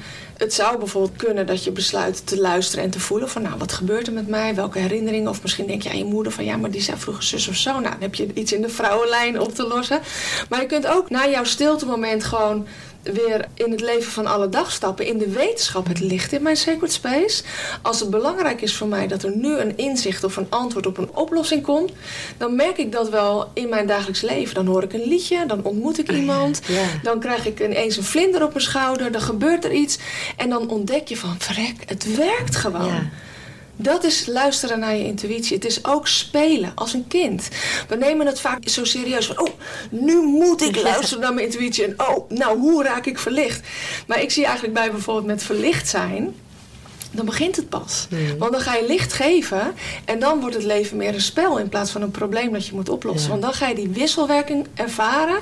[0.42, 3.72] het zou bijvoorbeeld kunnen dat je besluit te luisteren en te voelen van nou, wat
[3.72, 4.54] gebeurt er met mij?
[4.54, 5.30] Welke herinneringen?
[5.30, 7.54] Of misschien denk je aan je moeder van ja, maar die zei vroeger zus of
[7.54, 7.70] zo.
[7.70, 10.00] Nou, dan heb je iets in de vrouwenlijn op te lossen.
[10.48, 12.66] Maar je kunt ook na jouw stilte moment gewoon
[13.02, 15.06] weer in het leven van alle dag stappen.
[15.06, 17.42] In de wetenschap, het ligt in mijn sacred space.
[17.82, 20.98] Als het belangrijk is voor mij dat er nu een inzicht of een antwoord op
[20.98, 21.92] een oplossing komt,
[22.36, 24.54] dan merk ik dat wel in mijn dagelijks leven.
[24.54, 26.60] Dan hoor ik een liedje, dan ontmoet ik iemand,
[27.02, 29.98] dan krijg ik ineens een vlinder op mijn schouder, dan gebeurt er iets.
[30.36, 32.86] En dan ontdek je van, verrek, het werkt gewoon.
[32.86, 33.10] Ja.
[33.76, 35.56] Dat is luisteren naar je intuïtie.
[35.56, 37.48] Het is ook spelen als een kind.
[37.88, 39.50] We nemen het vaak zo serieus van, oh,
[39.90, 41.84] nu moet ik luisteren naar mijn intuïtie.
[41.84, 43.68] En oh, nou, hoe raak ik verlicht?
[44.06, 46.34] Maar ik zie eigenlijk bij bijvoorbeeld met verlicht zijn,
[47.12, 48.06] dan begint het pas.
[48.08, 48.38] Hmm.
[48.38, 49.72] Want dan ga je licht geven
[50.04, 52.74] en dan wordt het leven meer een spel in plaats van een probleem dat je
[52.74, 53.30] moet oplossen.
[53.30, 55.38] Want dan ga je die wisselwerking ervaren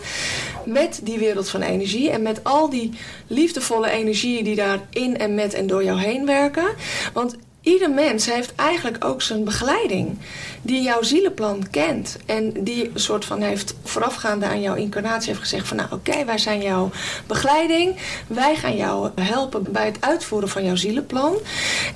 [0.65, 2.93] met die wereld van energie en met al die
[3.27, 6.75] liefdevolle energieën die daar in en met en door jou heen werken.
[7.13, 10.19] Want ieder mens heeft eigenlijk ook zijn begeleiding.
[10.63, 12.17] Die jouw zielenplan kent.
[12.27, 16.25] En die een soort van heeft voorafgaande aan jouw incarnatie heeft gezegd van nou oké,
[16.25, 16.91] wij zijn jouw
[17.27, 17.97] begeleiding.
[18.27, 21.37] Wij gaan jou helpen bij het uitvoeren van jouw zielenplan.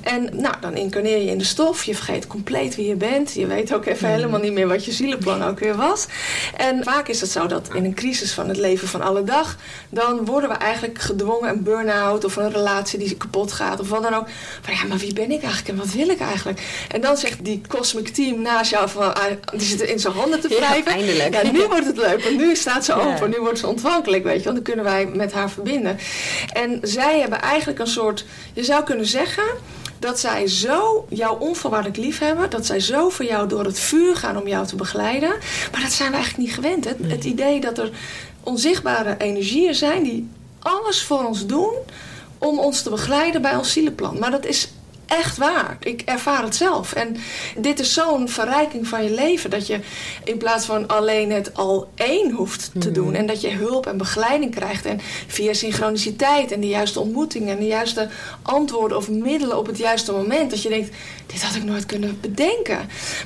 [0.01, 1.83] En nou, dan incarneer je in de stof.
[1.83, 3.33] Je vergeet compleet wie je bent.
[3.33, 4.15] Je weet ook even mm.
[4.15, 6.05] helemaal niet meer wat je zielenplan ook weer was.
[6.57, 9.57] En vaak is het zo dat in een crisis van het leven van alle dag,
[9.89, 14.01] dan worden we eigenlijk gedwongen een burn-out of een relatie die kapot gaat of wat
[14.03, 14.27] dan ook.
[14.61, 16.85] Van ja, maar wie ben ik eigenlijk en wat wil ik eigenlijk?
[16.87, 20.41] En dan zegt die cosmic team naast jou van, ah, die zit in zijn handen
[20.41, 20.91] te wrijven.
[20.91, 21.33] Ja, eindelijk.
[21.33, 24.37] Ja, nu wordt het leuk, want nu staat ze open, nu wordt ze ontvankelijk, weet
[24.37, 25.97] je, want dan kunnen wij met haar verbinden.
[26.53, 29.43] En zij hebben eigenlijk een soort, je zou kunnen zeggen
[29.99, 32.49] dat zij zo jou onvoorwaardelijk lief hebben.
[32.49, 35.29] Dat zij zo voor jou door het vuur gaan om jou te begeleiden.
[35.71, 36.85] Maar dat zijn we eigenlijk niet gewend.
[36.85, 37.91] Het, het idee dat er
[38.43, 41.73] onzichtbare energieën zijn die alles voor ons doen
[42.37, 44.19] om ons te begeleiden bij ons zielenplan.
[44.19, 44.71] Maar dat is
[45.07, 45.77] echt waar.
[45.79, 46.93] Ik ervaar het zelf.
[46.93, 47.15] En
[47.57, 49.49] dit is zo'n verrijking van je leven.
[49.49, 49.79] Dat je
[50.23, 53.05] in plaats van alleen het al één hoeft te doen.
[53.05, 53.15] Hmm.
[53.15, 54.85] En dat je hulp en begeleiding krijgt.
[54.85, 57.49] En via synchroniciteit en de juiste ontmoetingen.
[57.49, 58.09] En de juiste
[58.41, 60.49] antwoorden of middelen op het juiste moment.
[60.49, 60.95] Dat je denkt,
[61.25, 62.79] dit had ik nooit kunnen bedenken.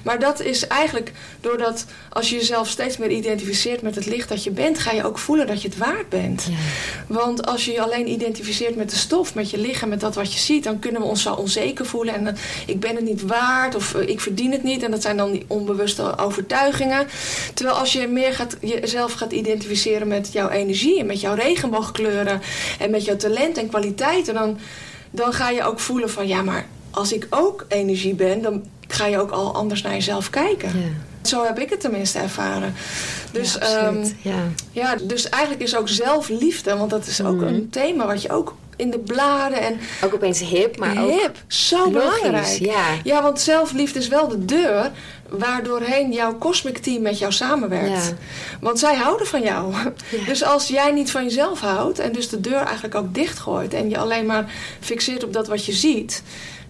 [0.03, 1.11] Maar dat is eigenlijk
[1.41, 4.79] doordat als je jezelf steeds meer identificeert met het licht dat je bent.
[4.79, 6.47] Ga je ook voelen dat je het waard bent.
[6.49, 6.55] Ja.
[7.07, 10.33] Want als je je alleen identificeert met de stof, met je lichaam, met dat wat
[10.33, 10.63] je ziet.
[10.63, 12.13] Dan kunnen we ons zo onzeker voelen.
[12.13, 12.33] En uh,
[12.65, 14.83] ik ben het niet waard of uh, ik verdien het niet.
[14.83, 17.07] En dat zijn dan die onbewuste overtuigingen.
[17.53, 22.41] Terwijl als je meer gaat, jezelf gaat identificeren met jouw energie en met jouw regenboogkleuren
[22.79, 24.57] en met jouw talent en kwaliteiten, dan,
[25.11, 29.05] dan ga je ook voelen van ja, maar als ik ook energie ben, dan ga
[29.05, 30.71] je ook al anders naar jezelf kijken.
[31.21, 32.73] Zo heb ik het tenminste ervaren.
[33.31, 34.43] Dus, ja, um, ja.
[34.71, 34.95] ja.
[35.03, 37.47] dus eigenlijk is ook zelfliefde, want dat is ook mm.
[37.47, 39.61] een thema wat je ook in de bladen.
[39.61, 41.21] En ook opeens hip, maar hip, ook...
[41.21, 42.59] Hip, zo belangrijk.
[42.59, 42.85] Ja.
[43.03, 44.91] ja, want zelfliefde is wel de deur
[45.29, 48.05] waardoorheen jouw cosmic team met jou samenwerkt.
[48.05, 48.13] Ja.
[48.59, 49.73] Want zij houden van jou.
[50.25, 53.73] Dus als jij niet van jezelf houdt en dus de deur eigenlijk ook dichtgooit...
[53.73, 56.23] en je alleen maar fixeert op dat wat je ziet...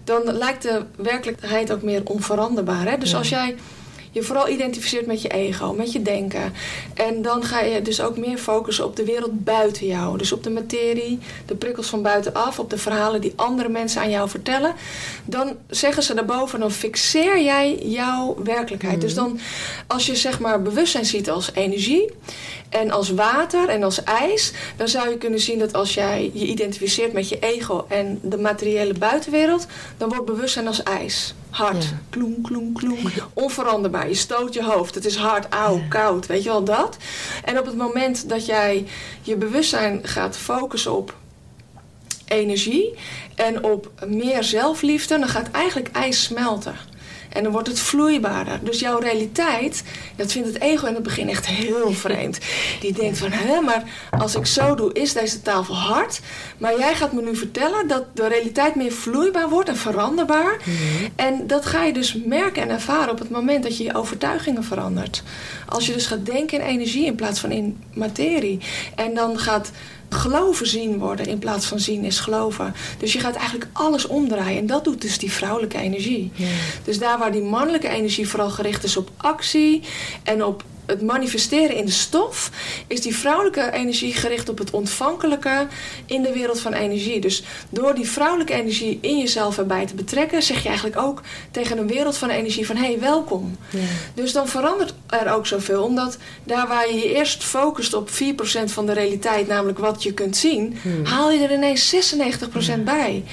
[0.04, 2.90] dan lijkt de werkelijkheid ook meer onveranderbaar.
[2.90, 2.98] Hè?
[2.98, 3.54] Dus als jij
[4.10, 6.52] je vooral identificeert met je ego, met je denken.
[6.94, 10.18] En dan ga je dus ook meer focussen op de wereld buiten jou.
[10.18, 14.10] Dus op de materie, de prikkels van buitenaf, op de verhalen die andere mensen aan
[14.10, 14.74] jou vertellen.
[15.24, 19.00] Dan zeggen ze daarboven, dan fixeer jij jouw werkelijkheid.
[19.00, 19.22] Dus mhm.
[19.22, 19.40] dan,
[19.86, 22.10] als je zeg maar bewustzijn ziet als energie
[22.68, 26.46] en als water en als ijs, dan zou je kunnen zien dat als jij je
[26.46, 31.34] identificeert met je ego en de materiële buitenwereld, dan wordt bewustzijn als ijs.
[31.50, 31.84] Hard.
[31.84, 32.00] Ja.
[32.10, 32.98] Kloem, kloem, kloem.
[33.34, 34.08] Onveranderbaar.
[34.08, 34.94] Je stoot je hoofd.
[34.94, 36.26] Het is hard, auw, koud.
[36.26, 36.96] Weet je wel dat?
[37.44, 38.86] En op het moment dat jij
[39.22, 41.14] je bewustzijn gaat focussen op
[42.26, 42.94] energie
[43.34, 46.74] en op meer zelfliefde, dan gaat eigenlijk ijs smelten.
[47.32, 48.58] En dan wordt het vloeibaarder.
[48.62, 49.82] Dus jouw realiteit,
[50.16, 52.38] dat vindt het ego in het begin echt heel vreemd.
[52.80, 53.84] Die denkt van, hè, maar
[54.18, 56.20] als ik zo doe, is deze tafel hard.
[56.58, 60.56] Maar jij gaat me nu vertellen dat de realiteit meer vloeibaar wordt en veranderbaar.
[60.64, 61.08] Mhm.
[61.16, 64.64] En dat ga je dus merken en ervaren op het moment dat je je overtuigingen
[64.64, 65.22] verandert.
[65.68, 68.58] Als je dus gaat denken in energie in plaats van in materie.
[68.94, 69.70] En dan gaat
[70.14, 72.74] geloven zien worden in plaats van zien is geloven.
[72.98, 74.58] Dus je gaat eigenlijk alles omdraaien.
[74.58, 76.32] En dat doet dus die vrouwelijke energie.
[76.84, 79.82] Dus daar waar die mannelijke energie vooral gericht is op actie
[80.22, 82.50] en op het manifesteren in de stof,
[82.86, 85.66] is die vrouwelijke energie gericht op het ontvankelijke
[86.06, 87.20] in de wereld van energie.
[87.20, 91.78] Dus door die vrouwelijke energie in jezelf erbij te betrekken, zeg je eigenlijk ook tegen
[91.78, 93.56] een wereld van energie van hé, hey, welkom.
[93.70, 93.78] Ja.
[94.14, 98.12] Dus dan verandert er ook zoveel, omdat daar waar je je eerst focust op 4%
[98.64, 101.04] van de realiteit, namelijk wat je kunt zien, hmm.
[101.04, 101.94] haal je er ineens
[102.78, 103.24] 96% bij.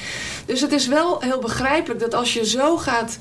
[0.46, 3.18] Dus het is wel heel begrijpelijk dat als je zo gaat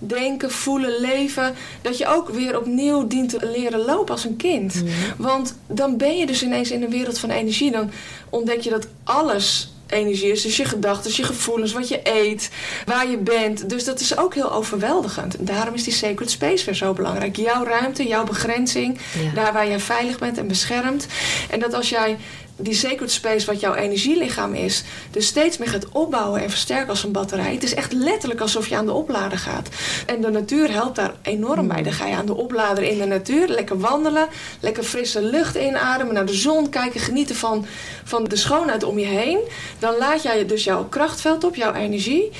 [0.00, 1.54] denken, voelen, leven.
[1.82, 4.82] Dat je ook weer opnieuw dient te leren lopen als een kind.
[5.16, 7.70] Want dan ben je dus ineens in een wereld van energie.
[7.70, 7.90] Dan
[8.30, 10.42] ontdek je dat alles energie is.
[10.42, 12.50] Dus je gedachten, je gevoelens, wat je eet,
[12.86, 13.68] waar je bent.
[13.68, 15.46] Dus dat is ook heel overweldigend.
[15.46, 17.36] Daarom is die sacred space weer zo belangrijk.
[17.36, 18.98] Jouw ruimte, jouw begrenzing.
[19.34, 21.06] Daar waar jij veilig bent en beschermd.
[21.50, 22.16] En dat als jij
[22.62, 27.04] die sacred space wat jouw energielichaam is, dus steeds meer gaat opbouwen en versterken als
[27.04, 27.52] een batterij.
[27.52, 29.68] Het is echt letterlijk alsof je aan de oplader gaat.
[30.06, 31.82] En de natuur helpt daar enorm bij.
[31.82, 34.28] Dan ga je aan de oplader in de natuur, lekker wandelen,
[34.60, 37.66] lekker frisse lucht inademen, naar de zon kijken, genieten van,
[38.04, 39.38] van de schoonheid om je heen.
[39.78, 42.30] Dan laat jij dus jouw krachtveld op, jouw energie.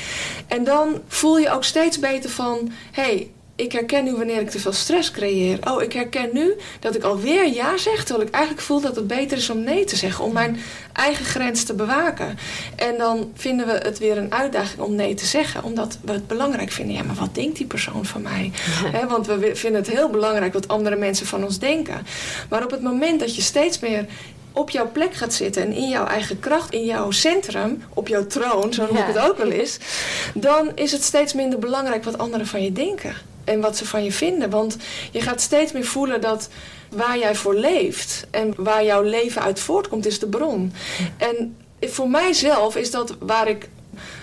[0.47, 4.59] En dan voel je ook steeds beter van, hey, ik herken nu wanneer ik te
[4.59, 5.59] veel stress creëer.
[5.69, 9.07] Oh, ik herken nu dat ik alweer ja zeg, terwijl ik eigenlijk voel dat het
[9.07, 10.25] beter is om nee te zeggen.
[10.25, 10.61] Om mijn
[10.93, 12.39] eigen grens te bewaken.
[12.77, 16.27] En dan vinden we het weer een uitdaging om nee te zeggen, omdat we het
[16.27, 16.95] belangrijk vinden.
[16.95, 18.53] Ja, maar wat denkt die persoon van mij?
[19.09, 22.07] want we vinden het heel belangrijk wat andere mensen van ons denken.
[22.49, 24.07] Maar op het moment dat je steeds meer
[24.53, 28.27] op jouw plek gaat zitten en in jouw eigen kracht, in jouw centrum, op jouw
[28.27, 29.79] troon, zo noem ik het ook wel eens,
[30.35, 33.15] dan is het steeds minder belangrijk wat anderen van je denken
[33.51, 34.51] en wat ze van je vinden.
[34.51, 34.77] Want
[35.11, 36.49] je gaat steeds meer voelen dat
[36.89, 40.73] waar jij voor leeft en waar jouw leven uit voortkomt, is de bron.
[41.17, 43.69] En voor mijzelf is dat waar ik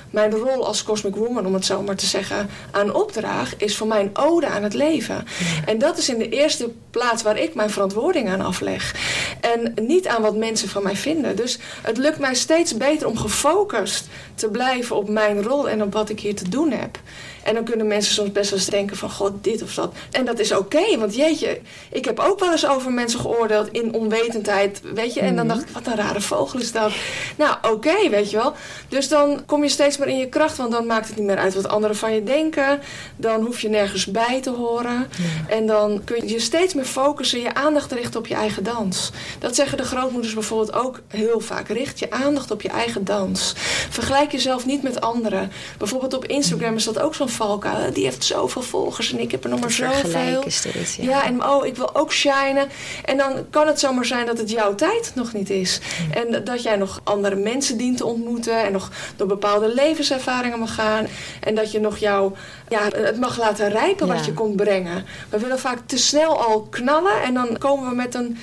[0.09, 3.88] mijn rol als Cosmic Woman, om het zo maar te zeggen, aan opdraag, is voor
[3.88, 5.25] mij een ode aan het leven.
[5.65, 8.95] En dat is in de eerste plaats waar ik mijn verantwoording aan afleg.
[9.41, 11.36] En niet aan wat mensen van mij vinden.
[11.36, 15.93] Dus het lukt mij steeds beter om gefocust te blijven op mijn rol en op
[15.93, 16.99] wat ik hier te doen heb.
[17.48, 19.93] En dan kunnen mensen soms best wel eens denken van god dit of dat.
[20.12, 21.60] En dat is oké, want jeetje,
[21.91, 25.20] ik heb ook wel eens over mensen geoordeeld in onwetendheid, weet je.
[25.20, 25.56] En dan mhm.
[25.56, 26.91] dacht ik, wat een rare vogel is dat.
[27.38, 28.54] Nou, oké, weet je wel.
[28.89, 31.38] Dus dan kom je steeds meer in je kracht, want dan maakt het niet meer
[31.38, 32.80] uit wat anderen van je denken.
[33.16, 35.08] Dan hoef je nergens bij te horen.
[35.48, 39.12] En dan kun je je steeds meer focussen, je aandacht richten op je eigen dans.
[39.39, 41.68] Dat zeggen de grootmoeders bijvoorbeeld ook heel vaak.
[41.68, 43.54] Richt je aandacht op je eigen dans.
[43.89, 45.52] Vergelijk jezelf niet met anderen.
[45.78, 47.93] Bijvoorbeeld op Instagram is dat ook zo'n valkuil.
[47.93, 50.43] Die heeft zoveel volgers en ik heb er nog maar zoveel.
[50.43, 51.03] Is dit, ja.
[51.03, 52.69] ja, en oh, ik wil ook shinen.
[53.05, 55.79] En dan kan het zomaar zijn dat het jouw tijd nog niet is.
[56.13, 58.63] En dat jij nog andere mensen dient te ontmoeten.
[58.63, 61.07] En nog door bepaalde levenservaringen mag gaan.
[61.39, 62.33] En dat je nog jouw,
[62.69, 65.05] ja, het mag laten rijpen wat je komt brengen.
[65.29, 67.21] We willen vaak te snel al knallen.
[67.21, 68.38] En dan komen we met een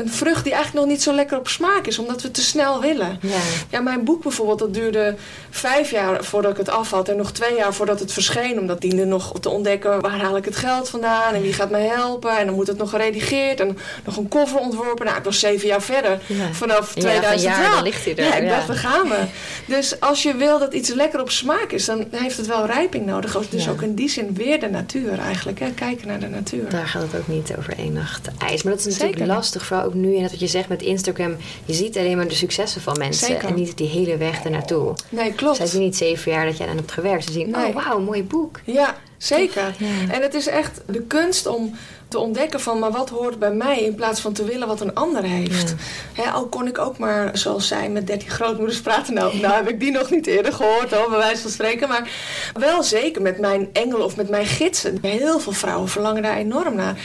[0.00, 2.80] een vrucht die eigenlijk nog niet zo lekker op smaak is, omdat we te snel
[2.80, 3.18] willen.
[3.22, 3.38] Ja.
[3.70, 5.14] ja, mijn boek bijvoorbeeld, dat duurde
[5.50, 8.80] vijf jaar voordat ik het af had en nog twee jaar voordat het verscheen, omdat
[8.80, 12.38] diende nog te ontdekken waar haal ik het geld vandaan en wie gaat mij helpen
[12.38, 15.06] en dan moet het nog geredigeerd en nog een cover ontworpen.
[15.06, 16.20] Nou, ik was zeven jaar verder
[16.52, 17.66] vanaf 2012.
[17.66, 18.24] Ja, dan ligt hij er.
[18.24, 19.18] Ja, ik dacht, daar gaan we.
[19.66, 23.06] Dus als je wil dat iets lekker op smaak is, dan heeft het wel rijping
[23.06, 23.38] nodig.
[23.48, 25.58] Dus ook in die zin weer de natuur eigenlijk.
[25.58, 25.70] Hè?
[25.70, 26.68] Kijken naar de natuur.
[26.68, 28.62] Daar gaat het ook niet over één nacht ijs.
[28.62, 30.16] Maar dat is natuurlijk lastig, vooral ook nu.
[30.16, 33.26] En dat wat je zegt met Instagram, je ziet alleen maar de successen van mensen.
[33.26, 33.48] Zeker.
[33.48, 34.94] En niet die hele weg ernaartoe.
[35.08, 35.56] Nee, klopt.
[35.56, 37.24] Zij zien niet zeven jaar dat jij aan hebt gewerkt.
[37.24, 38.60] Ze zien, oh wauw, mooi boek.
[38.64, 39.76] Ja, zeker.
[40.10, 41.74] En het is echt de kunst om
[42.10, 44.94] te ontdekken van, maar wat hoort bij mij in plaats van te willen wat een
[44.94, 45.74] ander heeft.
[46.14, 46.30] Ja.
[46.30, 49.14] al kon ik ook maar, zoals zij, met 13 grootmoeders praten.
[49.14, 51.88] Nou, nou heb ik die nog niet eerder gehoord, hoor, bij wijze van spreken.
[51.88, 52.10] Maar
[52.54, 54.98] wel zeker met mijn engel of met mijn gidsen.
[55.02, 56.98] Heel veel vrouwen verlangen daar enorm naar.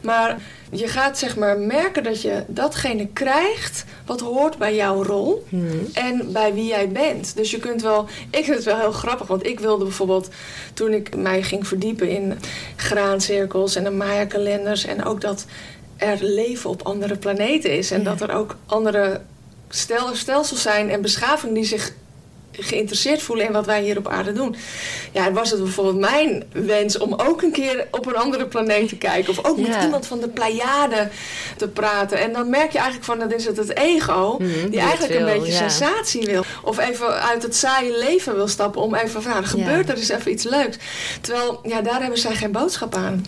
[0.00, 0.38] Maar
[0.74, 5.88] je gaat zeg maar merken dat je datgene krijgt wat hoort bij jouw rol hmm.
[5.92, 7.36] en bij wie jij bent.
[7.36, 10.28] Dus je kunt wel, ik vind het wel heel grappig, want ik wilde bijvoorbeeld
[10.74, 12.38] toen ik mij ging verdiepen in
[12.76, 15.46] graancirkels en de Maya-kalenders en ook dat
[15.96, 19.20] er leven op andere planeten is en dat er ook andere
[20.14, 21.92] stelsels zijn en beschavingen die zich
[22.52, 24.56] geïnteresseerd voelen in wat wij hier op aarde doen.
[25.12, 28.96] Ja, was het bijvoorbeeld mijn wens om ook een keer op een andere planeet te
[28.96, 29.30] kijken.
[29.30, 31.08] Of ook met iemand van de Pleiade
[31.56, 32.18] te praten.
[32.18, 34.36] En dan merk je eigenlijk van, dat is het het ego.
[34.38, 36.44] Mhm, die eigenlijk een beetje sensatie wil.
[36.62, 40.08] Of even uit het saaie leven wil stappen om even van, nou, gebeurt er is
[40.08, 40.76] even iets leuks.
[41.20, 43.24] Terwijl, ja, daar hebben zij geen boodschap aan.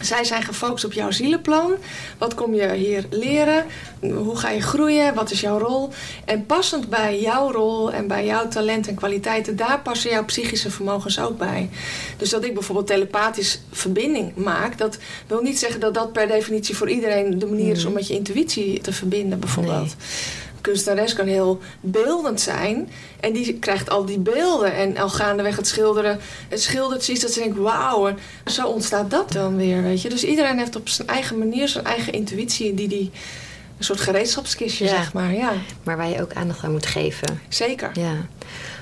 [0.00, 1.72] Zij zijn gefocust op jouw zielenplan.
[2.18, 3.64] Wat kom je hier leren?
[4.00, 5.14] Hoe ga je groeien?
[5.14, 5.90] Wat is jouw rol?
[6.24, 10.70] En passend bij jouw rol en bij jouw talent en kwaliteiten, daar passen jouw psychische
[10.70, 11.70] vermogens ook bij.
[12.16, 16.76] Dus dat ik bijvoorbeeld telepathisch verbinding maak, dat wil niet zeggen dat dat per definitie
[16.76, 19.86] voor iedereen de manier is om met je intuïtie te verbinden, bijvoorbeeld.
[19.86, 22.88] Nee kunstenares kan heel beeldend zijn.
[23.20, 24.74] En die krijgt al die beelden.
[24.74, 28.06] En al gaandeweg het schilderen, het schildert ziet dat ze denkt, wauw.
[28.06, 28.16] En
[28.46, 30.08] zo ontstaat dat dan weer, weet je.
[30.08, 33.10] Dus iedereen heeft op zijn eigen manier zijn eigen intuïtie die die
[33.78, 35.34] een soort gereedschapskistje, zeg maar.
[35.34, 35.52] Ja.
[35.82, 37.40] Maar waar je ook aandacht aan moet geven.
[37.48, 37.90] Zeker.
[37.94, 38.14] Ja.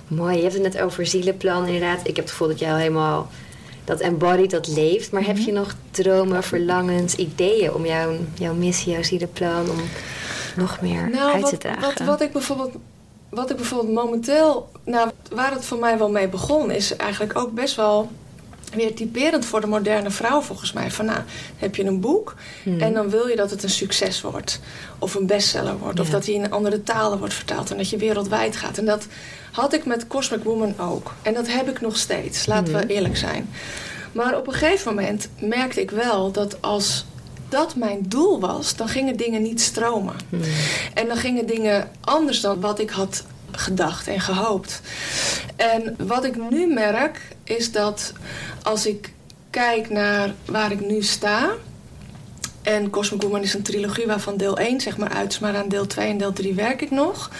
[0.08, 0.36] Mooi.
[0.36, 2.00] Je hebt het net over zielenplan, inderdaad.
[2.00, 3.30] Ik heb het gevoel dat jij al helemaal
[3.84, 5.10] dat embodied, dat leeft.
[5.10, 5.46] Maar heb mhm.
[5.46, 9.80] je nog dromen, verlangens, ideeën om jouw, jouw missie, jouw zielenplan, om
[10.56, 11.80] nog meer nou, uit te dragen?
[11.80, 12.72] Wat, wat ik bijvoorbeeld
[13.28, 17.52] wat ik bijvoorbeeld momenteel, nou, waar het voor mij wel mee begon, is eigenlijk ook
[17.52, 18.10] best wel
[18.74, 20.90] weer typerend voor de moderne vrouw volgens mij.
[20.90, 21.20] Van nou,
[21.56, 22.80] heb je een boek hmm.
[22.80, 24.60] en dan wil je dat het een succes wordt.
[24.98, 26.00] Of een bestseller wordt.
[26.00, 27.70] Of dat hij in andere talen wordt vertaald.
[27.70, 28.78] En dat je wereldwijd gaat.
[28.78, 29.06] En dat
[29.52, 31.12] had ik met Cosmic Woman ook.
[31.22, 32.46] En dat heb ik nog steeds.
[32.46, 32.88] Laten we hmm.
[32.88, 33.48] eerlijk zijn.
[34.12, 37.04] Maar op een gegeven moment merkte ik wel dat als
[37.48, 40.14] dat mijn doel was, dan gingen dingen niet stromen.
[40.28, 40.40] Hmm.
[40.94, 44.80] En dan gingen dingen anders dan wat ik had gedacht en gehoopt.
[45.56, 48.12] En wat ik nu merk is dat
[48.62, 49.12] als ik
[49.50, 51.50] kijk naar waar ik nu sta.
[52.62, 55.68] En Cosmic Woman is een trilogie waarvan deel 1 zeg maar uit is, maar aan
[55.68, 57.30] deel 2 en deel 3 werk ik nog.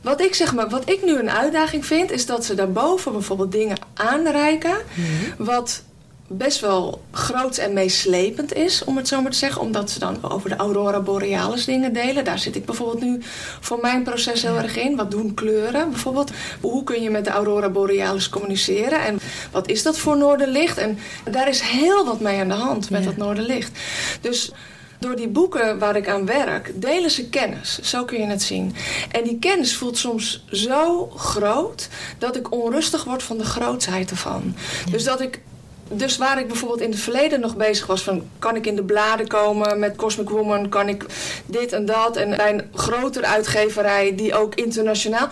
[0.00, 3.52] Wat ik, zeg maar, wat ik nu een uitdaging vind, is dat ze daarboven bijvoorbeeld
[3.52, 4.76] dingen aanreiken.
[4.94, 5.44] Mhm.
[5.44, 5.82] Wat
[6.26, 9.60] best wel groot en meeslepend is, om het zo maar te zeggen.
[9.60, 12.24] Omdat ze dan over de aurora borealis dingen delen.
[12.24, 13.18] Daar zit ik bijvoorbeeld nu
[13.60, 14.96] voor mijn proces heel erg in.
[14.96, 16.30] Wat doen kleuren bijvoorbeeld?
[16.60, 19.04] Hoe kun je met de aurora borealis communiceren?
[19.04, 19.20] En
[19.50, 20.78] wat is dat voor noorderlicht?
[20.78, 20.98] En
[21.30, 23.78] daar is heel wat mee aan de hand met dat noorderlicht.
[24.20, 24.52] Dus
[24.98, 27.78] door die boeken waar ik aan werk, delen ze kennis.
[27.82, 28.74] Zo kun je het zien.
[29.10, 34.54] En die kennis voelt soms zo groot dat ik onrustig word van de grootsheid ervan.
[34.90, 35.40] Dus dat ik
[35.88, 38.22] dus waar ik bijvoorbeeld in het verleden nog bezig was van...
[38.38, 41.04] kan ik in de bladen komen met Cosmic Woman, kan ik
[41.46, 42.16] dit en dat...
[42.16, 45.28] en bij een grotere uitgeverij die ook internationaal...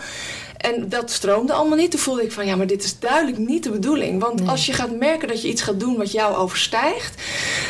[0.63, 1.91] En dat stroomde allemaal niet.
[1.91, 4.21] Toen voelde ik van ja, maar dit is duidelijk niet de bedoeling.
[4.21, 7.21] Want als je gaat merken dat je iets gaat doen wat jou overstijgt,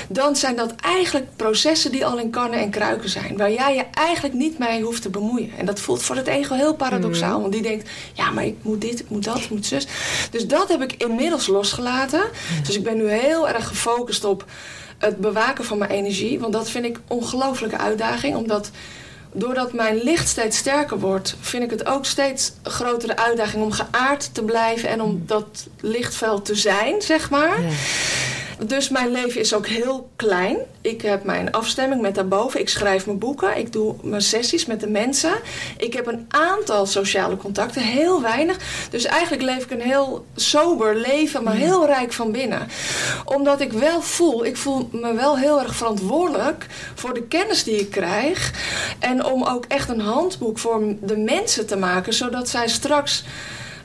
[0.09, 3.37] dan zijn dat eigenlijk processen die al in kannen en kruiken zijn.
[3.37, 5.51] Waar jij je eigenlijk niet mee hoeft te bemoeien.
[5.57, 7.31] En dat voelt voor het ego heel paradoxaal.
[7.31, 7.41] Mhm.
[7.41, 9.87] Want die denkt, ja, maar ik moet dit, ik moet dat, ik moet zus.
[10.31, 12.23] Dus dat heb ik inmiddels losgelaten.
[12.65, 14.45] Dus ik ben nu heel erg gefocust op
[14.97, 16.39] het bewaken van mijn energie.
[16.39, 18.35] Want dat vind ik een ongelooflijke uitdaging.
[18.35, 18.71] Omdat
[19.33, 24.33] doordat mijn licht steeds sterker wordt, vind ik het ook steeds grotere uitdaging om geaard
[24.33, 27.57] te blijven en om dat lichtveld te zijn, zeg maar.
[28.59, 30.57] Dus mijn leven is ook heel klein.
[30.81, 32.59] Ik heb mijn afstemming met daarboven.
[32.59, 33.57] Ik schrijf mijn boeken.
[33.57, 35.33] Ik doe mijn sessies met de mensen.
[35.77, 37.81] Ik heb een aantal sociale contacten.
[37.81, 38.57] Heel weinig.
[38.89, 41.43] Dus eigenlijk leef ik een heel sober leven.
[41.43, 42.67] Maar heel rijk van binnen.
[43.25, 44.45] Omdat ik wel voel.
[44.45, 46.65] Ik voel me wel heel erg verantwoordelijk.
[46.95, 48.51] Voor de kennis die ik krijg.
[48.99, 52.13] En om ook echt een handboek voor de mensen te maken.
[52.13, 53.23] Zodat zij straks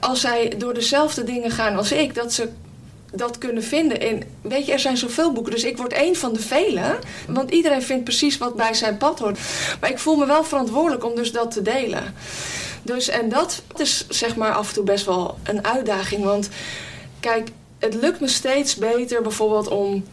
[0.01, 2.49] als zij door dezelfde dingen gaan als ik, dat ze
[3.13, 4.01] dat kunnen vinden.
[4.01, 6.99] En weet je, er zijn zoveel boeken, dus ik word één van de velen.
[7.29, 9.39] Want iedereen vindt precies wat bij zijn pad hoort.
[9.81, 12.15] Maar ik voel me wel verantwoordelijk om dus dat te delen.
[12.83, 16.25] Dus en dat is zeg maar af en toe best wel een uitdaging.
[16.25, 16.49] Want
[17.21, 17.49] kijk,
[17.79, 20.05] het lukt me steeds beter bijvoorbeeld om.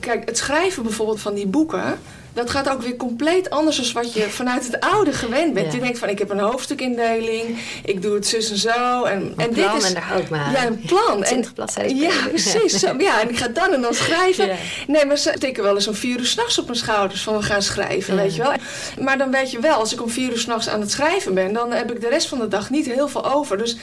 [0.00, 1.98] Kijk, het schrijven bijvoorbeeld van die boeken
[2.32, 5.72] dat gaat ook weer compleet anders dan wat je vanuit het oude gewend bent.
[5.72, 9.04] Je denkt van ik heb een hoofdstukindeling, ik doe het zus en zo.
[9.04, 11.22] En, een en plan dit is, en daar hou ik Ja, een plan.
[11.30, 11.96] 20 bladzijden.
[11.96, 12.72] Ja, precies.
[12.72, 14.56] Zo, ja, en ik ga dan en dan schrijven.
[14.86, 17.42] Nee, maar ze tikken wel eens om vier uur s'nachts op mijn schouders van we
[17.42, 18.52] gaan schrijven, weet je wel.
[19.00, 21.52] Maar dan weet je wel, als ik om vier uur s'nachts aan het schrijven ben,
[21.52, 23.58] dan heb ik de rest van de dag niet heel veel over.
[23.58, 23.76] Dus,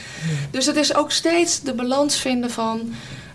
[0.50, 2.94] dus het is ook steeds de balans vinden van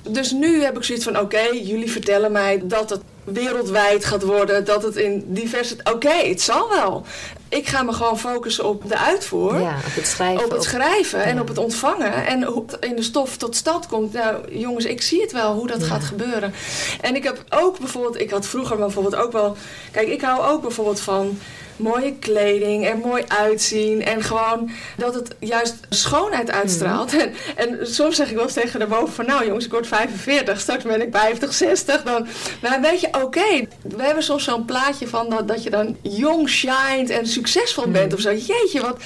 [0.09, 4.65] dus nu heb ik zoiets van: oké, jullie vertellen mij dat het wereldwijd gaat worden,
[4.65, 5.75] dat het in diverse.
[5.83, 7.05] Oké, het zal wel.
[7.49, 9.59] Ik ga me gewoon focussen op de uitvoer.
[9.59, 10.45] Ja, op het schrijven.
[10.45, 12.25] Op het schrijven en op het ontvangen.
[12.25, 14.13] En hoe het in de stof tot stand komt.
[14.13, 16.53] Nou, jongens, ik zie het wel hoe dat gaat gebeuren.
[17.01, 19.55] En ik heb ook bijvoorbeeld, ik had vroeger bijvoorbeeld ook wel.
[19.91, 21.39] Kijk, ik hou ook bijvoorbeeld van
[21.83, 24.03] mooie kleding en mooi uitzien.
[24.03, 27.11] En gewoon dat het juist schoonheid uitstraalt.
[27.11, 27.21] Mhm.
[27.21, 27.33] En,
[27.79, 29.25] en soms zeg ik wel eens tegen de boven van...
[29.25, 32.03] nou jongens, ik word 45, straks ben ik 50, 60.
[32.03, 32.27] Dan,
[32.61, 33.67] maar weet je, oké.
[33.81, 38.05] we hebben soms zo'n plaatje van dat, dat je dan jong shined en succesvol bent
[38.05, 38.15] mhm.
[38.15, 38.33] of zo.
[38.33, 38.97] Jeetje, wat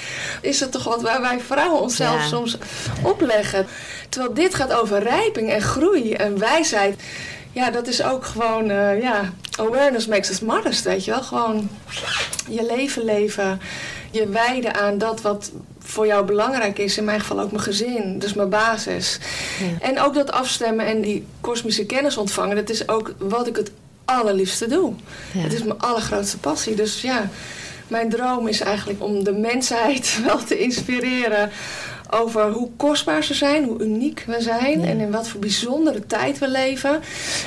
[0.41, 2.57] is dat toch wat waar wij vrouwen onszelf soms
[3.03, 3.67] opleggen.
[4.09, 6.95] Terwijl dit gaat over rijping en groei en wijsheid
[7.51, 11.23] ja, dat is ook gewoon, uh, ja, awareness makes us modest, weet je wel.
[11.23, 11.69] Gewoon
[12.49, 13.61] je leven leven,
[14.11, 16.97] je wijden aan dat wat voor jou belangrijk is.
[16.97, 19.19] In mijn geval ook mijn gezin, dus mijn basis.
[19.59, 19.87] Ja.
[19.87, 23.71] En ook dat afstemmen en die kosmische kennis ontvangen, dat is ook wat ik het
[24.05, 24.93] allerliefste doe.
[25.37, 26.75] Het is mijn allergrootste passie.
[26.75, 27.29] Dus ja,
[27.87, 31.51] mijn droom is eigenlijk om de mensheid wel te inspireren
[32.09, 36.39] over hoe kostbaar ze zijn, hoe uniek we zijn en in wat voor bijzondere tijd
[36.39, 37.01] we leven.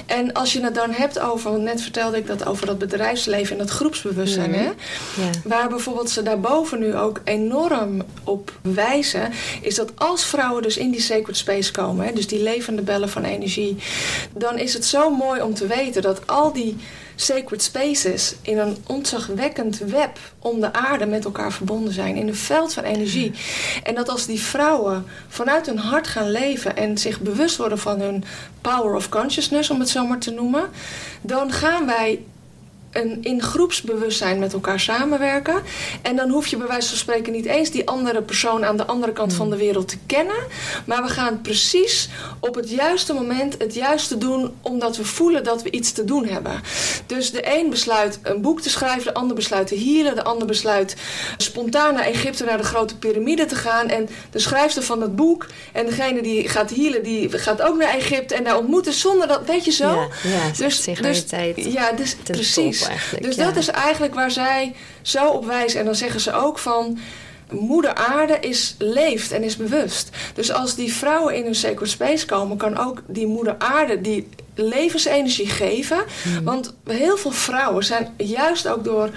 [0.06, 3.58] En als je het dan hebt over, net vertelde ik dat over dat bedrijfsleven en
[3.58, 5.30] dat groepsbewustzijn, hè, ja.
[5.44, 10.90] waar bijvoorbeeld ze daarboven nu ook enorm op wijzen, is dat als vrouwen dus in
[10.90, 13.76] die sacred space komen, hè, dus die levende bellen van energie,
[14.36, 16.76] dan is het zo mooi om te weten dat al die
[17.20, 22.16] sacred spaces in een ontzagwekkend web om de aarde met elkaar verbonden zijn.
[22.16, 23.32] In een veld van energie.
[23.82, 28.00] En dat als die vrouwen vanuit hun hart gaan leven en zich bewust worden van
[28.00, 28.24] hun
[28.60, 30.68] power of consciousness, om het zo maar te noemen,
[31.20, 32.24] dan gaan wij
[32.92, 35.62] een, in groepsbewustzijn met elkaar samenwerken.
[36.02, 38.86] En dan hoef je bij wijze van spreken niet eens die andere persoon aan de
[38.86, 39.64] andere kant van de hmm.
[39.64, 40.36] wereld te kennen.
[40.86, 42.08] Maar we gaan precies
[42.40, 46.26] op het juiste moment het juiste doen, omdat we voelen dat we iets te doen
[46.26, 46.60] hebben.
[47.06, 50.46] Dus de een besluit een boek te schrijven, de ander besluit te hielen, de ander
[50.46, 50.96] besluit
[51.36, 53.88] spontaan naar Egypte, naar de grote piramide te gaan.
[53.88, 57.94] En de schrijfster van het boek en degene die gaat hielen, die gaat ook naar
[57.94, 59.94] Egypte en daar ontmoeten zonder dat, weet je zo?
[59.94, 62.79] Ja, ja dus, dus, ja, dus precies.
[63.20, 65.80] Dus dat is eigenlijk waar zij zo op wijzen.
[65.80, 66.98] En dan zeggen ze ook van...
[67.50, 70.10] Moeder Aarde is, leeft en is bewust.
[70.34, 72.56] Dus als die vrouwen in hun sacred space komen...
[72.56, 76.04] kan ook die Moeder Aarde die levensenergie geven.
[76.22, 76.44] Hmm.
[76.44, 79.10] Want heel veel vrouwen zijn juist ook door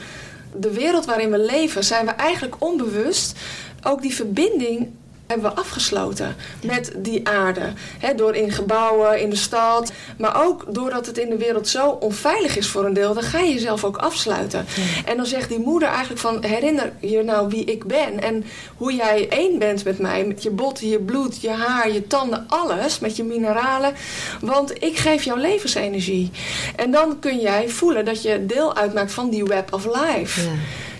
[0.55, 1.83] de wereld waarin we leven...
[1.83, 3.37] zijn we eigenlijk onbewust
[3.83, 4.89] ook die verbinding
[5.27, 7.73] hebben we afgesloten met die aarde.
[8.15, 9.91] door in gebouwen, in de stad.
[10.17, 13.13] Maar ook doordat het in de wereld zo onveilig is voor een deel.
[13.13, 14.65] Dan ga je jezelf ook afsluiten.
[15.05, 16.43] En dan zegt die moeder eigenlijk van...
[16.43, 18.21] herinner je nou wie ik ben.
[18.21, 18.45] En
[18.77, 20.25] hoe jij één bent met mij.
[20.25, 22.99] Met je botten, je bloed, je haar, je tanden, alles.
[22.99, 23.93] Met je mineralen.
[24.41, 26.31] Want ik geef jou levensenergie.
[26.75, 30.41] En dan kun jij voelen dat je deel uitmaakt van die web of life.
[30.41, 30.51] Ja.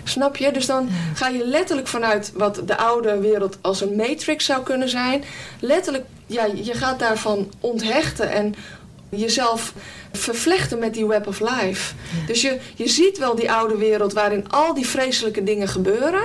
[0.04, 0.52] Snap je?
[0.52, 4.88] Dus dan ga je letterlijk vanuit wat de oude wereld als een matrix zou kunnen
[4.88, 5.24] zijn.
[5.60, 8.54] Letterlijk, ja, je gaat daarvan onthechten en
[9.08, 9.72] jezelf
[10.12, 11.94] vervlechten met die web of life.
[12.26, 16.22] Dus je, je ziet wel die oude wereld waarin al die vreselijke dingen gebeuren.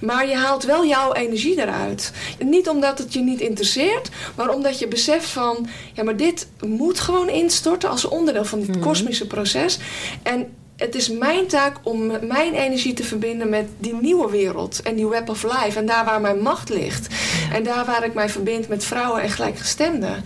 [0.00, 2.12] Maar je haalt wel jouw energie eruit.
[2.38, 5.68] Niet omdat het je niet interesseert, maar omdat je beseft van...
[5.92, 8.80] ja, maar dit moet gewoon instorten als onderdeel van dit mhm.
[8.80, 9.78] kosmische proces.
[10.22, 14.94] En het is mijn taak om mijn energie te verbinden met die nieuwe wereld en
[14.94, 15.78] die web of life.
[15.78, 17.14] En daar waar mijn macht ligt.
[17.52, 20.24] En daar waar ik mij verbind met vrouwen en gelijkgestemden.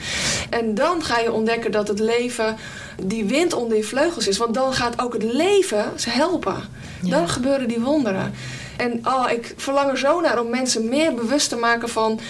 [0.50, 2.56] En dan ga je ontdekken dat het leven
[3.02, 4.38] die wind onder je vleugels is.
[4.38, 6.62] Want dan gaat ook het leven ze helpen.
[7.02, 8.34] Dan gebeuren die wonderen.
[8.76, 12.20] En oh, ik verlang er zo naar om mensen meer bewust te maken van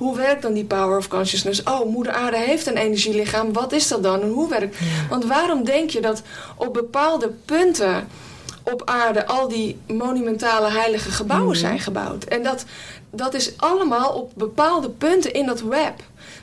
[0.00, 1.62] hoe werkt dan die power of consciousness?
[1.62, 3.52] Oh, moeder aarde heeft een energielichaam.
[3.52, 4.76] Wat is dat dan en hoe werkt?
[5.08, 6.22] Want waarom denk je dat
[6.56, 8.08] op bepaalde punten
[8.62, 11.58] op aarde al die monumentale heilige gebouwen mhm.
[11.58, 12.24] zijn gebouwd?
[12.24, 12.64] En dat,
[13.10, 15.94] dat is allemaal op bepaalde punten in dat web.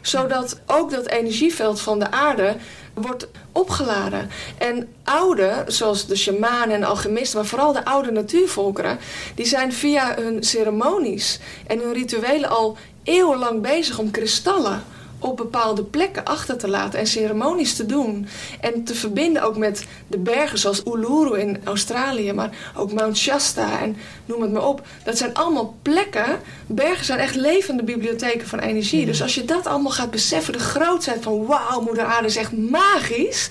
[0.01, 2.55] Zodat ook dat energieveld van de aarde
[2.93, 4.29] wordt opgeladen.
[4.57, 8.99] En oude, zoals de shamanen en alchemisten, maar vooral de oude natuurvolkeren,
[9.35, 12.77] die zijn via hun ceremonies en hun rituelen al
[13.07, 14.83] eeuwenlang bezig om kristallen
[15.19, 18.27] op bepaalde plekken achter te laten en ceremonies te doen.
[18.61, 23.79] En te verbinden ook met de bergen zoals Uluru in Australië, maar ook Mount Shasta
[23.79, 24.87] en noem het maar op.
[25.03, 26.39] Dat zijn allemaal plekken.
[26.67, 29.05] Bergen zijn echt levende bibliotheken van energie.
[29.05, 32.57] Dus als je dat allemaal gaat beseffen, de grootheid van wauw, moeder aarde is echt
[32.57, 33.49] magisch.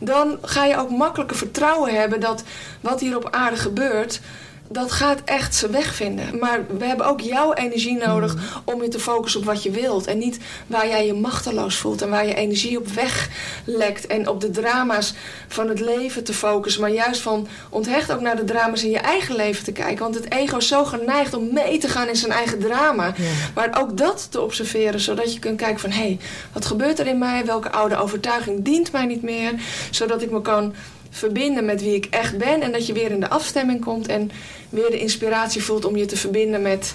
[0.00, 2.42] Dan ga je ook makkelijker vertrouwen hebben dat
[2.80, 4.20] wat hier op aarde gebeurt
[4.68, 6.38] dat gaat echt zijn weg vinden.
[6.38, 8.42] Maar we hebben ook jouw energie nodig mm.
[8.64, 10.06] om je te focussen op wat je wilt.
[10.06, 14.06] En niet waar jij je machteloos voelt en waar je energie op weglekt.
[14.06, 15.14] En op de drama's
[15.48, 16.80] van het leven te focussen.
[16.80, 19.98] Maar juist van onthecht ook naar de drama's in je eigen leven te kijken.
[19.98, 23.14] Want het ego is zo geneigd om mee te gaan in zijn eigen drama.
[23.54, 25.90] Maar ook dat te observeren, zodat je kunt kijken van...
[25.90, 26.18] hé, hey,
[26.52, 27.44] wat gebeurt er in mij?
[27.44, 29.52] Welke oude overtuiging dient mij niet meer?
[29.90, 30.74] Zodat ik me kan
[31.16, 32.62] verbinden met wie ik echt ben.
[32.62, 34.30] En dat je weer in de afstemming komt en
[34.68, 36.94] weer de inspiratie voelt om je te verbinden met,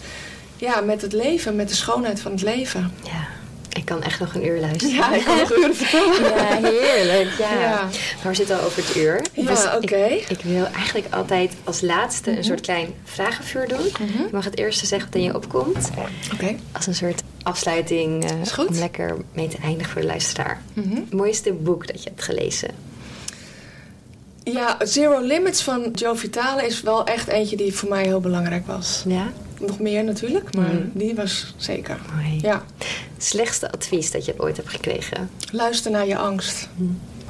[0.58, 2.94] ja, met het leven, met de schoonheid van het leven.
[3.04, 3.28] Ja.
[3.74, 4.96] Ik kan echt nog een uur luisteren.
[4.96, 6.24] Ja, ik kan nog uren vertellen.
[6.62, 7.38] Ja, heerlijk.
[7.38, 7.60] Ja.
[7.60, 7.82] ja.
[8.24, 9.22] Maar we zitten al over het uur.
[9.34, 10.06] Ja, dus oké.
[10.06, 12.46] Ik, ik, wil eigenlijk altijd als laatste een mhm.
[12.46, 13.92] soort klein vragenvuur doen.
[14.00, 15.90] Mm Je mag het eerste zeggen wat in je opkomt.
[16.34, 16.56] Oké.
[16.72, 18.68] Als een soort afsluiting uh, goed.
[18.68, 20.62] om lekker mee te eindigen voor de luisteraar.
[20.74, 20.96] Mhm.
[20.96, 22.70] Het mooiste boek dat je hebt gelezen?
[24.44, 28.68] Ja, Zero Limits van Joe Vitale is wel echt eentje die voor mij heel belangrijk
[28.68, 29.04] was.
[29.08, 29.32] Ja?
[29.60, 30.84] Nog meer natuurlijk, maar Mhm.
[30.94, 32.00] die was zeker.
[32.16, 32.40] Mooi.
[32.42, 32.64] Ja,
[33.18, 35.30] Slechtste advies dat je ooit hebt gekregen?
[35.52, 36.68] luister naar je angst.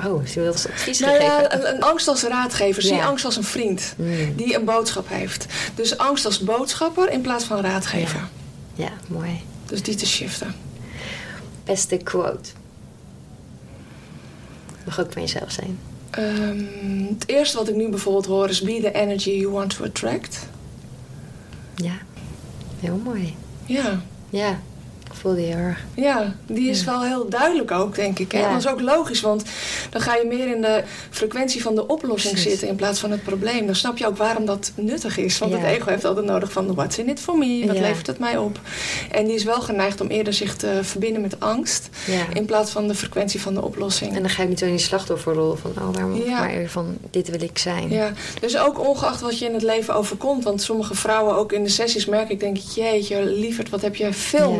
[0.06, 1.36] Oh, ze wil als advies Nou gegeven?
[1.42, 2.82] ja, een, een angst als raadgever.
[2.82, 3.06] Zie Ja.
[3.06, 4.36] angst als een vriend Mm.
[4.36, 5.46] die een boodschap heeft.
[5.76, 8.28] Dus angst als boodschapper in plaats van raadgever.
[8.76, 9.42] Ja, mooi.
[9.66, 10.56] Dus die te shiften.
[11.64, 12.50] Beste quote?
[14.86, 15.80] Mag ook van jezelf zijn.
[16.12, 16.60] Ehm,
[17.10, 18.62] het eerste wat ik nu bijvoorbeeld hoor is...
[18.62, 20.48] Be the energy you want to attract.
[21.76, 21.94] Ja,
[22.80, 23.36] heel mooi.
[23.66, 24.60] Ja, Ja,
[25.16, 25.80] voelde heel erg.
[25.96, 28.32] ja die is wel heel duidelijk ook, denk ik.
[28.32, 28.40] Hè?
[28.40, 28.50] Ja.
[28.50, 29.44] Dat is ook logisch, want
[29.90, 32.50] dan ga je meer in de frequentie van de oplossing Precies.
[32.52, 32.68] zitten...
[32.68, 33.66] in plaats van het probleem.
[33.66, 35.38] Dan snap je ook waarom dat nuttig is.
[35.38, 35.58] Want Ja.
[35.58, 36.74] het ego heeft altijd nodig van...
[36.76, 37.64] What's in it for me?
[37.68, 37.82] Wat Ja.
[37.82, 38.60] levert het mij op?
[39.12, 41.90] En die is wel geneigd om eerder zich te verbinden met angst...
[42.34, 44.16] In plaats van de frequentie van de oplossing.
[44.16, 46.40] En dan ga je niet zo in die slachtofferrol van, oh, waarom, Ja.
[46.40, 47.90] maar van, dit wil ik zijn.
[47.90, 50.44] Ja, dus ook ongeacht wat je in het leven overkomt.
[50.44, 53.96] Want sommige vrouwen, ook in de sessies, merk ik, denk ik, jeetje, lieverd, wat heb
[53.96, 54.58] je veel Ja.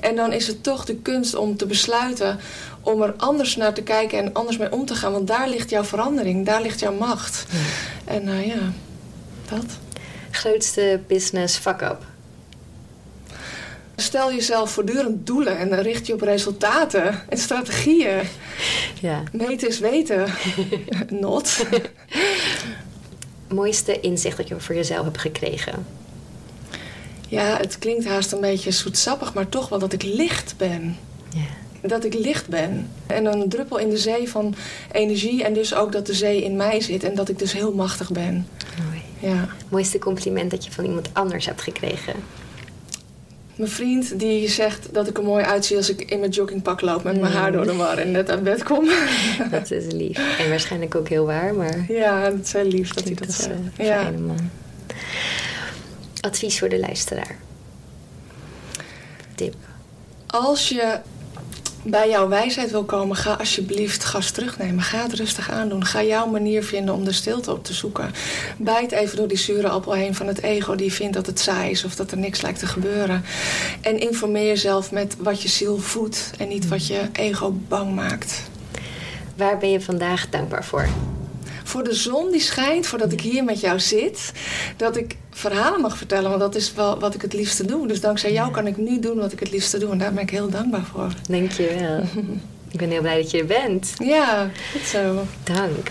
[0.00, 2.38] En dan is het toch de kunst om te besluiten
[2.82, 5.12] om er anders naar te kijken en anders mee om te gaan.
[5.12, 7.46] Want daar ligt jouw verandering, daar ligt jouw macht.
[7.50, 7.58] Ja.
[8.12, 8.72] En nou ja,
[9.48, 9.64] dat.
[10.30, 12.04] Grootste business fuck-up?
[13.96, 18.20] Stel jezelf voortdurend doelen en dan richt je op resultaten en strategieën.
[19.00, 19.22] Ja.
[19.32, 20.26] Meten is weten.
[21.20, 21.66] Not.
[23.48, 25.86] Mooiste inzicht dat je voor jezelf hebt gekregen?
[27.32, 30.96] Ja, het klinkt haast een beetje zoetsappig, maar toch wel dat ik licht ben.
[31.34, 31.88] Ja.
[31.88, 32.88] Dat ik licht ben.
[33.06, 34.54] En een druppel in de zee van
[34.92, 35.44] energie.
[35.44, 37.04] En dus ook dat de zee in mij zit.
[37.04, 38.46] En dat ik dus heel machtig ben.
[38.86, 39.32] Mooi.
[39.34, 39.48] Ja.
[39.68, 42.14] Mooiste compliment dat je van iemand anders hebt gekregen?
[43.56, 47.02] Mijn vriend die zegt dat ik er mooi uitzie als ik in mijn joggingpak loop
[47.04, 47.38] met mijn Mm.
[47.38, 48.88] haar door de war en net uit bed kom.
[49.50, 50.38] Dat is lief.
[50.38, 53.48] En waarschijnlijk ook heel waar, maar ja, dat is heel lief dat hij dat zegt.
[53.76, 54.02] een Ja.
[54.02, 54.50] fijne man.
[56.22, 57.36] Advies voor de luisteraar?
[59.34, 59.54] Tip?
[60.26, 60.98] Als je
[61.84, 64.82] bij jouw wijsheid wil komen, ga alsjeblieft gas terugnemen.
[64.82, 65.84] Ga het rustig aandoen.
[65.84, 68.10] Ga jouw manier vinden om de stilte op te zoeken.
[68.56, 71.70] Bijt even door die zure appel heen van het ego die vindt dat het saai
[71.70, 73.24] is of dat er niks lijkt te gebeuren.
[73.80, 78.42] En informeer jezelf met wat je ziel voedt en niet wat je ego bang maakt.
[79.36, 80.88] Waar ben je vandaag dankbaar voor?
[81.72, 84.32] Voor de zon die schijnt, voordat ik hier met jou zit,
[84.76, 87.86] dat ik verhalen mag vertellen, want dat is wel wat ik het liefste doe.
[87.86, 90.22] Dus dankzij jou kan ik nu doen wat ik het liefste doe en daar ben
[90.22, 91.12] ik heel dankbaar voor.
[91.28, 92.02] Dankjewel.
[92.72, 93.92] Ik ben heel blij dat je er bent.
[93.98, 95.24] Ja, goed zo.
[95.44, 95.90] Dank.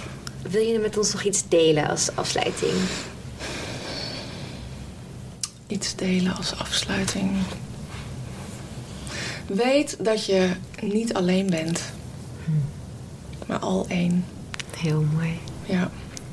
[0.50, 2.74] Wil je met ons nog iets delen als afsluiting?
[5.68, 7.32] Iets delen als afsluiting.
[9.46, 10.50] Weet dat je
[10.82, 11.82] niet alleen bent,
[13.48, 14.26] maar al één.
[14.78, 15.40] Heel mooi.
[15.72, 15.90] Ja,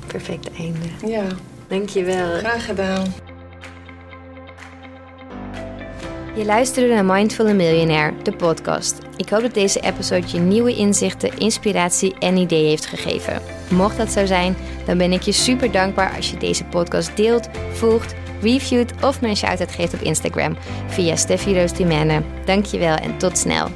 [0.07, 0.79] Perfect einde.
[1.07, 1.25] ja.
[1.69, 2.39] Dankjewel.
[2.39, 3.05] graag gedaan.
[6.37, 8.99] Je luisterde naar Mindful Millionaire, de podcast.
[9.17, 13.43] Ik hoop dat deze episode je nieuwe inzichten, inspiratie en ideeën heeft gegeven.
[13.71, 17.49] Mocht dat zo zijn, dan ben ik je super dankbaar als je deze podcast deelt,
[17.73, 22.23] volgt, reviewt of me een shout-out geeft op Instagram via Steffi Roos Dimene.
[22.45, 23.69] Dankjewel en tot snel.